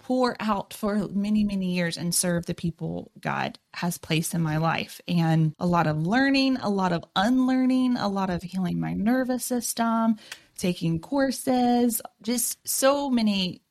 pour 0.03 0.35
out 0.39 0.73
for 0.73 1.07
many, 1.09 1.43
many 1.45 1.73
years 1.73 1.97
and 1.97 2.13
serve 2.13 2.45
the 2.45 2.53
people 2.53 3.11
God 3.19 3.57
has 3.73 3.97
placed 3.97 4.33
in 4.33 4.41
my 4.41 4.57
life. 4.57 4.99
And 5.07 5.53
a 5.59 5.65
lot 5.65 5.87
of 5.87 6.05
learning, 6.05 6.57
a 6.57 6.69
lot 6.69 6.91
of 6.91 7.05
unlearning, 7.15 7.95
a 7.97 8.09
lot 8.09 8.29
of 8.29 8.43
healing 8.43 8.79
my 8.79 8.93
nervous 8.93 9.45
system, 9.45 10.17
taking 10.57 10.99
courses, 10.99 12.01
just 12.21 12.57
so 12.67 13.09
many 13.09 13.62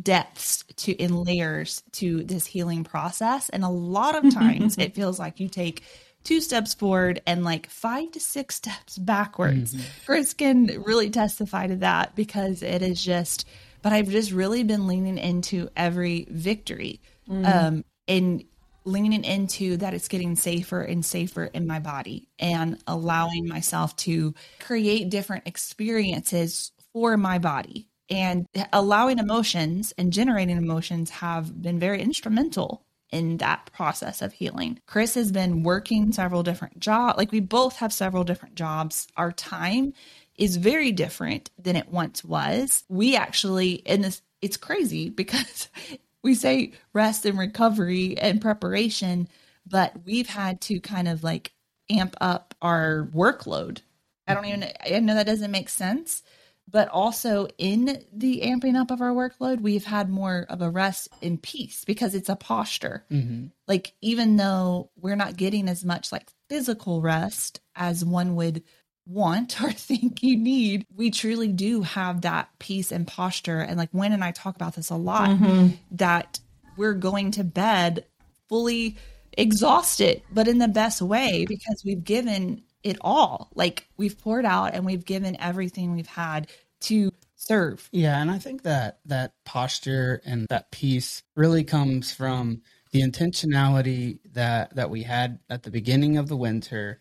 depths 0.00 0.64
to 0.76 0.92
in 0.92 1.24
layers 1.24 1.82
to 1.92 2.22
this 2.24 2.46
healing 2.46 2.84
process 2.84 3.48
and 3.48 3.64
a 3.64 3.68
lot 3.68 4.14
of 4.14 4.32
times 4.34 4.76
it 4.78 4.94
feels 4.94 5.18
like 5.18 5.40
you 5.40 5.48
take 5.48 5.82
two 6.24 6.40
steps 6.40 6.74
forward 6.74 7.22
and 7.26 7.44
like 7.44 7.70
five 7.70 8.10
to 8.10 8.20
six 8.20 8.56
steps 8.56 8.98
backwards 8.98 9.74
mm-hmm. 9.74 10.04
chris 10.04 10.34
can 10.34 10.66
really 10.84 11.08
testify 11.08 11.66
to 11.66 11.76
that 11.76 12.14
because 12.14 12.62
it 12.62 12.82
is 12.82 13.02
just 13.02 13.46
but 13.82 13.92
i've 13.92 14.08
just 14.08 14.32
really 14.32 14.62
been 14.62 14.86
leaning 14.86 15.18
into 15.18 15.68
every 15.76 16.26
victory 16.30 17.00
mm-hmm. 17.28 17.44
um 17.46 17.84
and 18.08 18.44
leaning 18.84 19.24
into 19.24 19.76
that 19.78 19.94
it's 19.94 20.08
getting 20.08 20.36
safer 20.36 20.80
and 20.80 21.04
safer 21.04 21.44
in 21.44 21.66
my 21.66 21.80
body 21.80 22.28
and 22.38 22.78
allowing 22.86 23.48
myself 23.48 23.96
to 23.96 24.32
create 24.60 25.10
different 25.10 25.46
experiences 25.46 26.70
for 26.92 27.16
my 27.16 27.38
body 27.38 27.88
and 28.08 28.46
allowing 28.72 29.18
emotions 29.18 29.92
and 29.98 30.12
generating 30.12 30.56
emotions 30.56 31.10
have 31.10 31.60
been 31.60 31.78
very 31.78 32.00
instrumental 32.00 32.82
in 33.10 33.36
that 33.38 33.70
process 33.72 34.20
of 34.22 34.32
healing. 34.32 34.80
Chris 34.86 35.14
has 35.14 35.30
been 35.30 35.62
working 35.62 36.12
several 36.12 36.42
different 36.42 36.80
jobs. 36.80 37.16
Like 37.16 37.32
we 37.32 37.40
both 37.40 37.76
have 37.76 37.92
several 37.92 38.24
different 38.24 38.54
jobs. 38.54 39.06
Our 39.16 39.32
time 39.32 39.92
is 40.36 40.56
very 40.56 40.92
different 40.92 41.50
than 41.58 41.76
it 41.76 41.88
once 41.88 42.24
was. 42.24 42.84
We 42.88 43.16
actually, 43.16 43.74
in 43.74 44.02
this, 44.02 44.22
it's 44.42 44.56
crazy 44.56 45.08
because 45.08 45.68
we 46.22 46.34
say 46.34 46.72
rest 46.92 47.24
and 47.24 47.38
recovery 47.38 48.18
and 48.18 48.40
preparation, 48.40 49.28
but 49.66 49.94
we've 50.04 50.28
had 50.28 50.60
to 50.62 50.80
kind 50.80 51.08
of 51.08 51.22
like 51.22 51.52
amp 51.90 52.16
up 52.20 52.54
our 52.60 53.08
workload. 53.14 53.80
I 54.26 54.34
don't 54.34 54.44
even, 54.46 54.68
I 54.84 54.98
know 54.98 55.14
that 55.14 55.26
doesn't 55.26 55.52
make 55.52 55.68
sense, 55.68 56.24
but 56.68 56.88
also 56.88 57.46
in 57.58 58.04
the 58.12 58.42
amping 58.44 58.76
up 58.76 58.90
of 58.90 59.00
our 59.00 59.12
workload, 59.12 59.60
we've 59.60 59.84
had 59.84 60.10
more 60.10 60.46
of 60.48 60.62
a 60.62 60.70
rest 60.70 61.08
in 61.22 61.38
peace 61.38 61.84
because 61.84 62.14
it's 62.14 62.28
a 62.28 62.36
posture. 62.36 63.04
Mm-hmm. 63.10 63.46
Like, 63.68 63.92
even 64.00 64.36
though 64.36 64.90
we're 64.96 65.16
not 65.16 65.36
getting 65.36 65.68
as 65.68 65.84
much 65.84 66.10
like 66.10 66.28
physical 66.48 67.00
rest 67.00 67.60
as 67.76 68.04
one 68.04 68.34
would 68.34 68.64
want 69.06 69.62
or 69.62 69.70
think 69.72 70.22
you 70.22 70.36
need, 70.36 70.86
we 70.94 71.10
truly 71.10 71.48
do 71.48 71.82
have 71.82 72.22
that 72.22 72.48
peace 72.58 72.90
and 72.90 73.06
posture. 73.06 73.60
And 73.60 73.78
like, 73.78 73.90
Wynne 73.92 74.12
and 74.12 74.24
I 74.24 74.32
talk 74.32 74.56
about 74.56 74.74
this 74.74 74.90
a 74.90 74.96
lot 74.96 75.30
mm-hmm. 75.30 75.68
that 75.92 76.40
we're 76.76 76.94
going 76.94 77.30
to 77.32 77.44
bed 77.44 78.04
fully 78.48 78.96
exhausted, 79.38 80.22
but 80.32 80.48
in 80.48 80.58
the 80.58 80.68
best 80.68 81.00
way 81.00 81.44
because 81.46 81.82
we've 81.84 82.02
given 82.02 82.62
it 82.86 82.96
all. 83.00 83.50
Like 83.54 83.88
we've 83.96 84.18
poured 84.18 84.44
out 84.44 84.74
and 84.74 84.86
we've 84.86 85.04
given 85.04 85.36
everything 85.40 85.94
we've 85.94 86.06
had 86.06 86.48
to 86.82 87.10
serve. 87.34 87.88
Yeah, 87.92 88.20
and 88.20 88.30
I 88.30 88.38
think 88.38 88.62
that 88.62 89.00
that 89.06 89.32
posture 89.44 90.22
and 90.24 90.46
that 90.48 90.70
peace 90.70 91.22
really 91.34 91.64
comes 91.64 92.12
from 92.12 92.62
the 92.92 93.02
intentionality 93.02 94.20
that 94.32 94.74
that 94.76 94.88
we 94.88 95.02
had 95.02 95.40
at 95.50 95.64
the 95.64 95.70
beginning 95.70 96.16
of 96.16 96.28
the 96.28 96.36
winter 96.36 97.00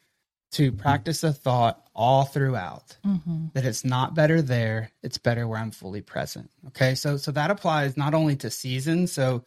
to 0.51 0.71
practice 0.71 1.23
a 1.23 1.33
thought 1.33 1.85
all 1.93 2.23
throughout 2.23 2.97
mm-hmm. 3.05 3.47
that 3.53 3.65
it's 3.65 3.83
not 3.83 4.15
better 4.15 4.41
there 4.41 4.89
it's 5.03 5.17
better 5.17 5.47
where 5.47 5.59
i'm 5.59 5.71
fully 5.71 6.01
present 6.01 6.49
okay 6.67 6.95
so 6.95 7.17
so 7.17 7.31
that 7.31 7.51
applies 7.51 7.97
not 7.97 8.13
only 8.13 8.35
to 8.35 8.49
seasons 8.49 9.11
so 9.11 9.43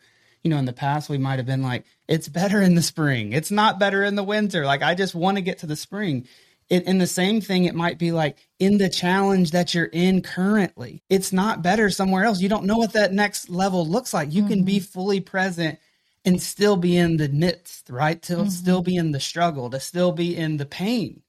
you 0.49 0.55
know, 0.55 0.59
in 0.59 0.65
the 0.65 0.73
past 0.73 1.11
we 1.11 1.19
might 1.19 1.39
have 1.39 1.45
been 1.45 1.63
like, 1.63 1.85
it's 2.09 2.27
better 2.27 2.63
in 2.63 2.75
the 2.75 2.81
spring. 2.81 3.35
It's 3.35 3.51
not 3.51 3.79
better 3.79 4.03
in 4.03 4.15
the 4.15 4.25
winter. 4.25 4.65
Like 4.65 4.83
I 4.83 4.95
just 4.95 5.15
want 5.15 5.37
to 5.37 5.43
get 5.43 5.59
to 5.59 5.67
the 5.67 5.77
spring. 5.77 6.27
It, 6.71 6.87
and 6.87 6.99
the 6.99 7.07
same 7.07 7.43
thing, 7.43 7.67
it 7.67 7.75
might 7.75 7.99
be 7.99 8.13
like 8.13 8.39
in 8.59 8.79
the 8.79 8.89
challenge 8.89 9.51
that 9.51 9.75
you're 9.75 9.85
in 9.85 10.23
currently. 10.23 11.03
It's 11.11 11.35
not 11.35 11.61
better 11.63 11.91
somewhere 11.91 12.25
else. 12.25 12.41
You 12.41 12.49
don't 12.49 12.65
know 12.65 12.79
what 12.79 12.95
that 12.95 13.13
next 13.13 13.51
level 13.51 13.87
looks 13.87 14.15
like. 14.15 14.33
You 14.33 14.43
mm-hmm. 14.43 14.53
can 14.53 14.65
be 14.65 14.77
mm-hmm. 14.77 14.85
fully 14.85 15.21
present 15.21 15.79
and 16.25 16.41
still 16.41 16.79
be 16.79 16.97
in 16.97 17.19
the 17.19 17.29
midst, 17.29 17.91
right? 17.91 18.23
To 18.23 18.37
mm-hmm. 18.37 18.49
still 18.49 18.81
be 18.81 18.97
in 18.97 19.13
the 19.13 19.21
struggle, 19.21 19.69
to 19.69 19.81
still 19.81 20.13
be 20.13 20.35
in 20.35 20.57
the 20.57 20.67
pain, 20.67 21.21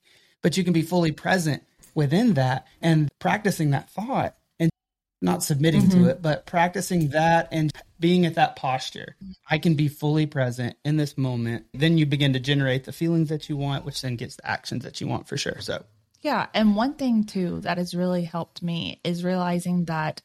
but 0.41 0.55
you 0.55 0.63
can 0.63 0.71
be 0.71 0.82
fully 0.82 1.12
present 1.12 1.63
within 1.93 2.36
that 2.36 2.67
and 2.82 3.10
practicing 3.19 3.71
that 3.71 3.89
thought 3.89 4.38
not 5.21 5.43
submitting 5.43 5.84
mm-hmm. 5.84 6.03
to 6.03 6.10
it, 6.10 6.21
but 6.21 6.45
practicing 6.45 7.10
that 7.10 7.49
and 7.51 7.71
being 7.99 8.25
at 8.25 8.36
that 8.36 8.55
posture. 8.55 9.15
I 9.49 9.58
can 9.58 9.75
be 9.75 9.88
fully 9.88 10.25
present 10.25 10.77
in 10.86 10.97
this 10.97 11.17
moment. 11.17 11.65
Then 11.73 11.97
you 11.97 12.05
begin 12.05 12.34
to 12.34 12.39
generate 12.39 12.86
the 12.86 12.91
feelings 12.91 13.29
that 13.29 13.49
you 13.49 13.58
want, 13.58 13.86
which 13.86 14.01
then 14.01 14.15
gets 14.15 14.38
the 14.38 14.49
actions 14.49 14.84
that 14.84 15.01
you 15.01 15.08
want 15.08 15.27
for 15.27 15.36
sure. 15.36 15.60
So, 15.60 15.84
yeah. 16.21 16.47
And 16.53 16.75
one 16.75 16.93
thing 16.93 17.25
too 17.25 17.60
that 17.62 17.77
has 17.77 17.93
really 17.93 18.23
helped 18.23 18.63
me 18.63 19.01
is 19.03 19.23
realizing 19.23 19.86
that 19.86 20.21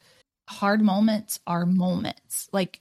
hard 0.47 0.81
moments 0.81 1.39
are 1.45 1.65
moments. 1.65 2.47
Like 2.53 2.79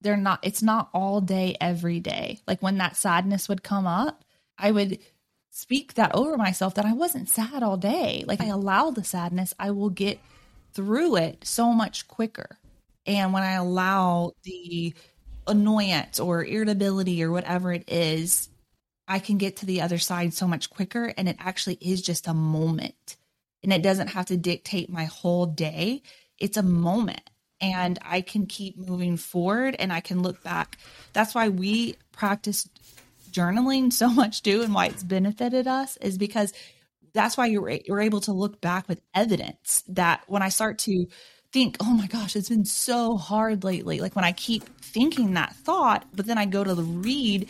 they're 0.00 0.16
not, 0.16 0.40
it's 0.42 0.62
not 0.62 0.88
all 0.94 1.20
day, 1.20 1.56
every 1.60 1.98
day. 1.98 2.40
Like 2.46 2.62
when 2.62 2.78
that 2.78 2.96
sadness 2.96 3.48
would 3.48 3.62
come 3.64 3.86
up, 3.86 4.24
I 4.56 4.70
would 4.70 4.98
speak 5.50 5.94
that 5.94 6.14
over 6.14 6.36
myself 6.36 6.74
that 6.74 6.84
I 6.84 6.92
wasn't 6.92 7.28
sad 7.28 7.62
all 7.62 7.76
day. 7.76 8.24
Like 8.26 8.40
I 8.40 8.46
allow 8.46 8.90
the 8.90 9.04
sadness, 9.04 9.54
I 9.58 9.70
will 9.70 9.90
get 9.90 10.20
through 10.76 11.16
it 11.16 11.44
so 11.44 11.72
much 11.72 12.06
quicker. 12.06 12.58
And 13.06 13.32
when 13.32 13.42
I 13.42 13.52
allow 13.52 14.32
the 14.44 14.94
annoyance 15.48 16.20
or 16.20 16.44
irritability 16.44 17.24
or 17.24 17.32
whatever 17.32 17.72
it 17.72 17.84
is 17.88 18.48
I 19.08 19.18
can 19.18 19.38
get 19.38 19.56
to 19.56 19.66
the 19.66 19.82
other 19.82 19.98
side 19.98 20.34
so 20.34 20.48
much 20.48 20.70
quicker. 20.70 21.12
And 21.16 21.28
it 21.28 21.36
actually 21.38 21.78
is 21.80 22.02
just 22.02 22.26
a 22.26 22.34
moment. 22.34 23.16
And 23.62 23.72
it 23.72 23.82
doesn't 23.82 24.08
have 24.08 24.26
to 24.26 24.36
dictate 24.36 24.90
my 24.90 25.04
whole 25.04 25.46
day. 25.46 26.02
It's 26.38 26.56
a 26.56 26.62
moment. 26.62 27.22
And 27.60 27.98
I 28.02 28.20
can 28.20 28.46
keep 28.46 28.76
moving 28.76 29.16
forward 29.16 29.76
and 29.78 29.92
I 29.92 30.00
can 30.00 30.22
look 30.22 30.42
back. 30.42 30.78
That's 31.12 31.34
why 31.34 31.48
we 31.48 31.96
practice 32.12 32.68
journaling 33.30 33.92
so 33.92 34.08
much 34.08 34.42
too, 34.42 34.62
and 34.62 34.74
why 34.74 34.86
it's 34.86 35.02
benefited 35.02 35.66
us 35.66 35.96
is 35.98 36.18
because 36.18 36.52
that's 37.16 37.36
why 37.36 37.46
you're, 37.46 37.70
you're 37.84 38.00
able 38.00 38.20
to 38.22 38.32
look 38.32 38.60
back 38.60 38.88
with 38.88 39.00
evidence 39.14 39.82
that 39.88 40.22
when 40.28 40.42
I 40.42 40.50
start 40.50 40.78
to 40.80 41.06
think, 41.52 41.76
oh 41.80 41.90
my 41.92 42.06
gosh, 42.06 42.36
it's 42.36 42.48
been 42.48 42.64
so 42.64 43.16
hard 43.16 43.64
lately. 43.64 44.00
Like 44.00 44.14
when 44.14 44.24
I 44.24 44.32
keep 44.32 44.64
thinking 44.80 45.34
that 45.34 45.56
thought, 45.56 46.04
but 46.14 46.26
then 46.26 46.38
I 46.38 46.44
go 46.46 46.62
to 46.62 46.74
the 46.74 46.82
read, 46.82 47.48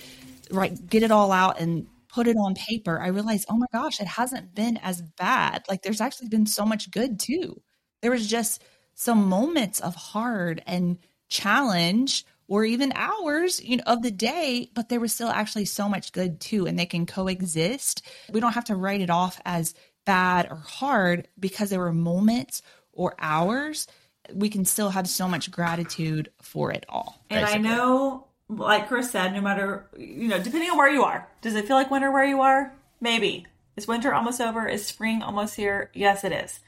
right, 0.50 0.74
get 0.88 1.02
it 1.02 1.10
all 1.10 1.32
out 1.32 1.60
and 1.60 1.86
put 2.08 2.26
it 2.26 2.36
on 2.36 2.54
paper, 2.54 3.00
I 3.00 3.08
realize, 3.08 3.44
oh 3.50 3.56
my 3.56 3.66
gosh, 3.72 4.00
it 4.00 4.06
hasn't 4.06 4.54
been 4.54 4.78
as 4.78 5.02
bad. 5.02 5.64
Like 5.68 5.82
there's 5.82 6.00
actually 6.00 6.28
been 6.28 6.46
so 6.46 6.64
much 6.64 6.90
good 6.90 7.20
too. 7.20 7.60
There 8.00 8.10
was 8.10 8.26
just 8.26 8.62
some 8.94 9.28
moments 9.28 9.80
of 9.80 9.94
hard 9.94 10.62
and 10.66 10.98
challenge 11.28 12.24
or 12.48 12.64
even 12.64 12.92
hours 12.94 13.62
you 13.62 13.76
know 13.76 13.82
of 13.86 14.02
the 14.02 14.10
day 14.10 14.70
but 14.74 14.88
there 14.88 15.00
was 15.00 15.12
still 15.12 15.28
actually 15.28 15.64
so 15.64 15.88
much 15.88 16.12
good 16.12 16.40
too 16.40 16.66
and 16.66 16.78
they 16.78 16.86
can 16.86 17.06
coexist. 17.06 18.02
We 18.32 18.40
don't 18.40 18.52
have 18.52 18.64
to 18.64 18.76
write 18.76 19.00
it 19.00 19.10
off 19.10 19.40
as 19.44 19.74
bad 20.04 20.48
or 20.50 20.56
hard 20.56 21.28
because 21.38 21.70
there 21.70 21.80
were 21.80 21.92
moments 21.92 22.62
or 22.92 23.14
hours. 23.18 23.86
We 24.32 24.48
can 24.48 24.64
still 24.64 24.90
have 24.90 25.08
so 25.08 25.28
much 25.28 25.50
gratitude 25.50 26.30
for 26.40 26.72
it 26.72 26.84
all. 26.88 27.20
And 27.30 27.44
basically. 27.44 27.68
i 27.68 27.76
know 27.76 28.26
like 28.48 28.86
chris 28.86 29.10
said 29.10 29.32
no 29.32 29.40
matter 29.40 29.88
you 29.98 30.28
know 30.28 30.40
depending 30.40 30.70
on 30.70 30.78
where 30.78 30.88
you 30.88 31.02
are 31.02 31.28
does 31.42 31.56
it 31.56 31.66
feel 31.66 31.76
like 31.76 31.90
winter 31.90 32.10
where 32.10 32.24
you 32.24 32.40
are? 32.40 32.72
Maybe. 33.00 33.46
Is 33.76 33.86
winter 33.86 34.14
almost 34.14 34.40
over? 34.40 34.66
Is 34.66 34.86
spring 34.86 35.22
almost 35.22 35.54
here? 35.54 35.90
Yes 35.94 36.24
it 36.24 36.32
is. 36.32 36.60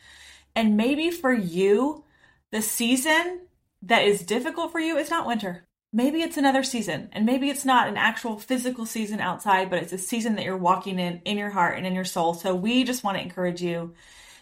And 0.54 0.76
maybe 0.76 1.10
for 1.10 1.32
you 1.32 2.04
the 2.50 2.62
season 2.62 3.42
that 3.82 4.04
is 4.04 4.22
difficult 4.22 4.72
for 4.72 4.80
you 4.80 4.96
is 4.96 5.10
not 5.10 5.26
winter 5.26 5.67
maybe 5.92 6.20
it's 6.20 6.36
another 6.36 6.62
season 6.62 7.08
and 7.12 7.24
maybe 7.24 7.48
it's 7.48 7.64
not 7.64 7.88
an 7.88 7.96
actual 7.96 8.38
physical 8.38 8.84
season 8.84 9.20
outside 9.20 9.70
but 9.70 9.82
it's 9.82 9.92
a 9.92 9.98
season 9.98 10.34
that 10.36 10.44
you're 10.44 10.56
walking 10.56 10.98
in 10.98 11.20
in 11.24 11.38
your 11.38 11.50
heart 11.50 11.76
and 11.76 11.86
in 11.86 11.94
your 11.94 12.04
soul. 12.04 12.34
So 12.34 12.54
we 12.54 12.84
just 12.84 13.04
want 13.04 13.16
to 13.16 13.22
encourage 13.22 13.62
you 13.62 13.94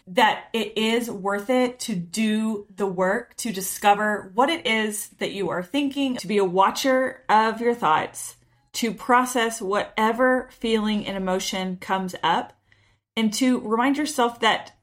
that 0.07 0.45
it 0.53 0.77
is 0.77 1.11
worth 1.11 1.49
it 1.49 1.79
to 1.81 1.95
do 1.95 2.65
the 2.73 2.87
work 2.87 3.35
to 3.35 3.51
discover 3.51 4.31
what 4.33 4.49
it 4.49 4.65
is 4.65 5.09
that 5.19 5.33
you 5.33 5.49
are 5.49 5.61
thinking 5.61 6.15
to 6.15 6.27
be 6.27 6.37
a 6.37 6.45
watcher 6.45 7.23
of 7.27 7.59
your 7.59 7.75
thoughts 7.75 8.37
to 8.73 8.93
process 8.93 9.61
whatever 9.61 10.47
feeling 10.51 11.05
and 11.05 11.17
emotion 11.17 11.77
comes 11.77 12.15
up 12.23 12.53
and 13.17 13.33
to 13.33 13.59
remind 13.59 13.97
yourself 13.97 14.39
that 14.39 14.77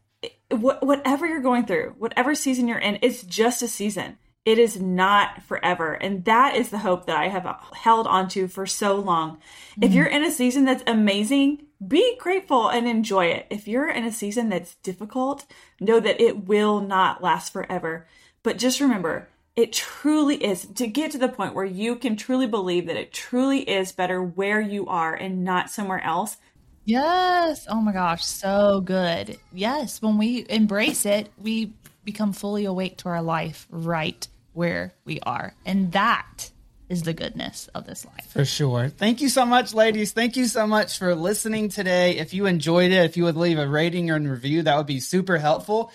whatever 0.50 1.27
you're 1.27 1.40
going 1.40 1.64
through 1.64 1.94
whatever 1.98 2.35
season 2.35 2.68
you're 2.68 2.79
in 2.79 2.98
it's 3.00 3.22
just 3.22 3.62
a 3.62 3.68
season 3.68 4.18
it 4.45 4.59
is 4.59 4.81
not 4.81 5.43
forever. 5.43 5.95
And 5.95 6.25
that 6.27 6.55
is 6.57 6.69
the 6.69 6.79
hope 6.79 7.07
that 7.07 7.17
I 7.17 7.29
have 7.29 7.47
held 7.73 8.07
onto 8.07 8.47
for 8.47 8.67
so 8.67 8.97
long. 8.97 9.37
Mm-hmm. 9.37 9.85
If 9.85 9.93
you're 9.93 10.07
in 10.07 10.25
a 10.25 10.31
season 10.31 10.65
that's 10.65 10.85
amazing, 10.87 11.67
be 11.87 12.17
grateful 12.19 12.69
and 12.69 12.87
enjoy 12.87 13.27
it. 13.27 13.47
If 13.51 13.67
you're 13.67 13.89
in 13.89 14.05
a 14.05 14.13
season 14.13 14.51
that's 14.51 14.75
difficult, 14.77 15.47
know 15.81 15.99
that 15.99 16.21
it 16.21 16.47
will 16.47 16.81
not 16.81 17.23
last 17.23 17.53
forever. 17.53 18.07
But 18.43 18.59
just 18.59 18.81
remember, 18.81 19.29
it 19.57 19.73
truly 19.73 20.43
is 20.43 20.67
to 20.67 20.87
get 20.87 21.13
to 21.13 21.19
the 21.19 21.29
point 21.29 21.55
where 21.55 21.65
you 21.65 21.97
can 21.97 22.17
truly 22.17 22.47
believe 22.47 22.87
that 22.87 22.97
it 22.97 23.13
truly 23.13 23.61
is 23.61 23.93
better 23.93 24.23
where 24.23 24.61
you 24.61 24.87
are 24.87 25.15
and 25.15 25.43
not 25.45 25.71
somewhere 25.71 26.03
else. 26.03 26.37
Yes. 26.85 27.67
Oh 27.71 27.81
my 27.81 27.93
gosh. 27.93 28.25
So 28.27 28.83
good. 28.83 29.39
Yes. 29.55 30.03
When 30.03 30.19
we 30.19 30.45
embrace 30.51 31.07
it, 31.07 31.31
we 31.39 31.73
become 32.05 32.35
fully 32.35 32.67
awake 32.67 32.99
to 32.99 33.09
our 33.09 33.23
life 33.23 33.67
right 33.71 34.29
where 34.55 34.95
we 35.05 35.21
are. 35.21 35.55
And 35.67 35.93
that 35.93 36.51
is 36.88 37.03
the 37.03 37.12
goodness 37.12 37.69
of 37.75 37.87
this 37.87 38.05
life. 38.05 38.27
For 38.31 38.45
sure. 38.45 38.88
Thank 38.88 39.21
you 39.21 39.29
so 39.29 39.45
much, 39.45 39.75
ladies. 39.75 40.12
Thank 40.12 40.37
you 40.37 40.47
so 40.47 40.67
much 40.67 40.99
for 40.99 41.14
listening 41.14 41.69
today. 41.69 42.17
If 42.17 42.35
you 42.35 42.47
enjoyed 42.47 42.93
it, 42.93 43.05
if 43.05 43.17
you 43.17 43.25
would 43.25 43.37
leave 43.37 43.59
a 43.59 43.69
rating 43.69 44.11
or 44.11 44.17
a 44.17 44.21
review, 44.21 44.62
that 44.62 44.77
would 44.77 44.87
be 44.87 45.01
super 45.01 45.38
helpful. 45.38 45.90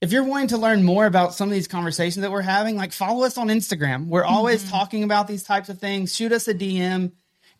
If 0.00 0.12
you're 0.12 0.24
wanting 0.24 0.48
to 0.48 0.58
learn 0.58 0.82
more 0.82 1.06
about 1.06 1.34
some 1.34 1.48
of 1.48 1.54
these 1.54 1.68
conversations 1.68 2.22
that 2.22 2.30
we're 2.30 2.42
having, 2.42 2.76
like 2.76 2.92
follow 2.92 3.24
us 3.24 3.38
on 3.38 3.48
Instagram. 3.48 4.06
We're 4.06 4.24
always 4.24 4.62
mm-hmm. 4.62 4.70
talking 4.70 5.04
about 5.04 5.28
these 5.28 5.44
types 5.44 5.68
of 5.68 5.78
things. 5.78 6.14
Shoot 6.14 6.32
us 6.32 6.46
a 6.48 6.54
DM. 6.54 7.12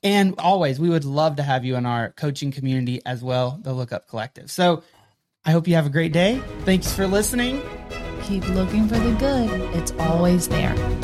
And 0.02 0.34
always, 0.38 0.78
we 0.78 0.90
would 0.90 1.06
love 1.06 1.36
to 1.36 1.42
have 1.42 1.64
you 1.64 1.76
in 1.76 1.86
our 1.86 2.10
coaching 2.10 2.52
community 2.52 3.00
as 3.06 3.24
well, 3.24 3.58
the 3.62 3.72
Look 3.72 3.90
Up 3.90 4.06
Collective. 4.08 4.50
So 4.50 4.82
I 5.46 5.52
hope 5.52 5.66
you 5.66 5.76
have 5.76 5.86
a 5.86 5.90
great 5.90 6.12
day. 6.12 6.42
Thanks 6.64 6.92
for 6.92 7.06
listening 7.06 7.62
keep 8.26 8.46
looking 8.48 8.88
for 8.88 8.98
the 8.98 9.12
good, 9.18 9.50
it's 9.74 9.92
always 9.98 10.48
there. 10.48 11.03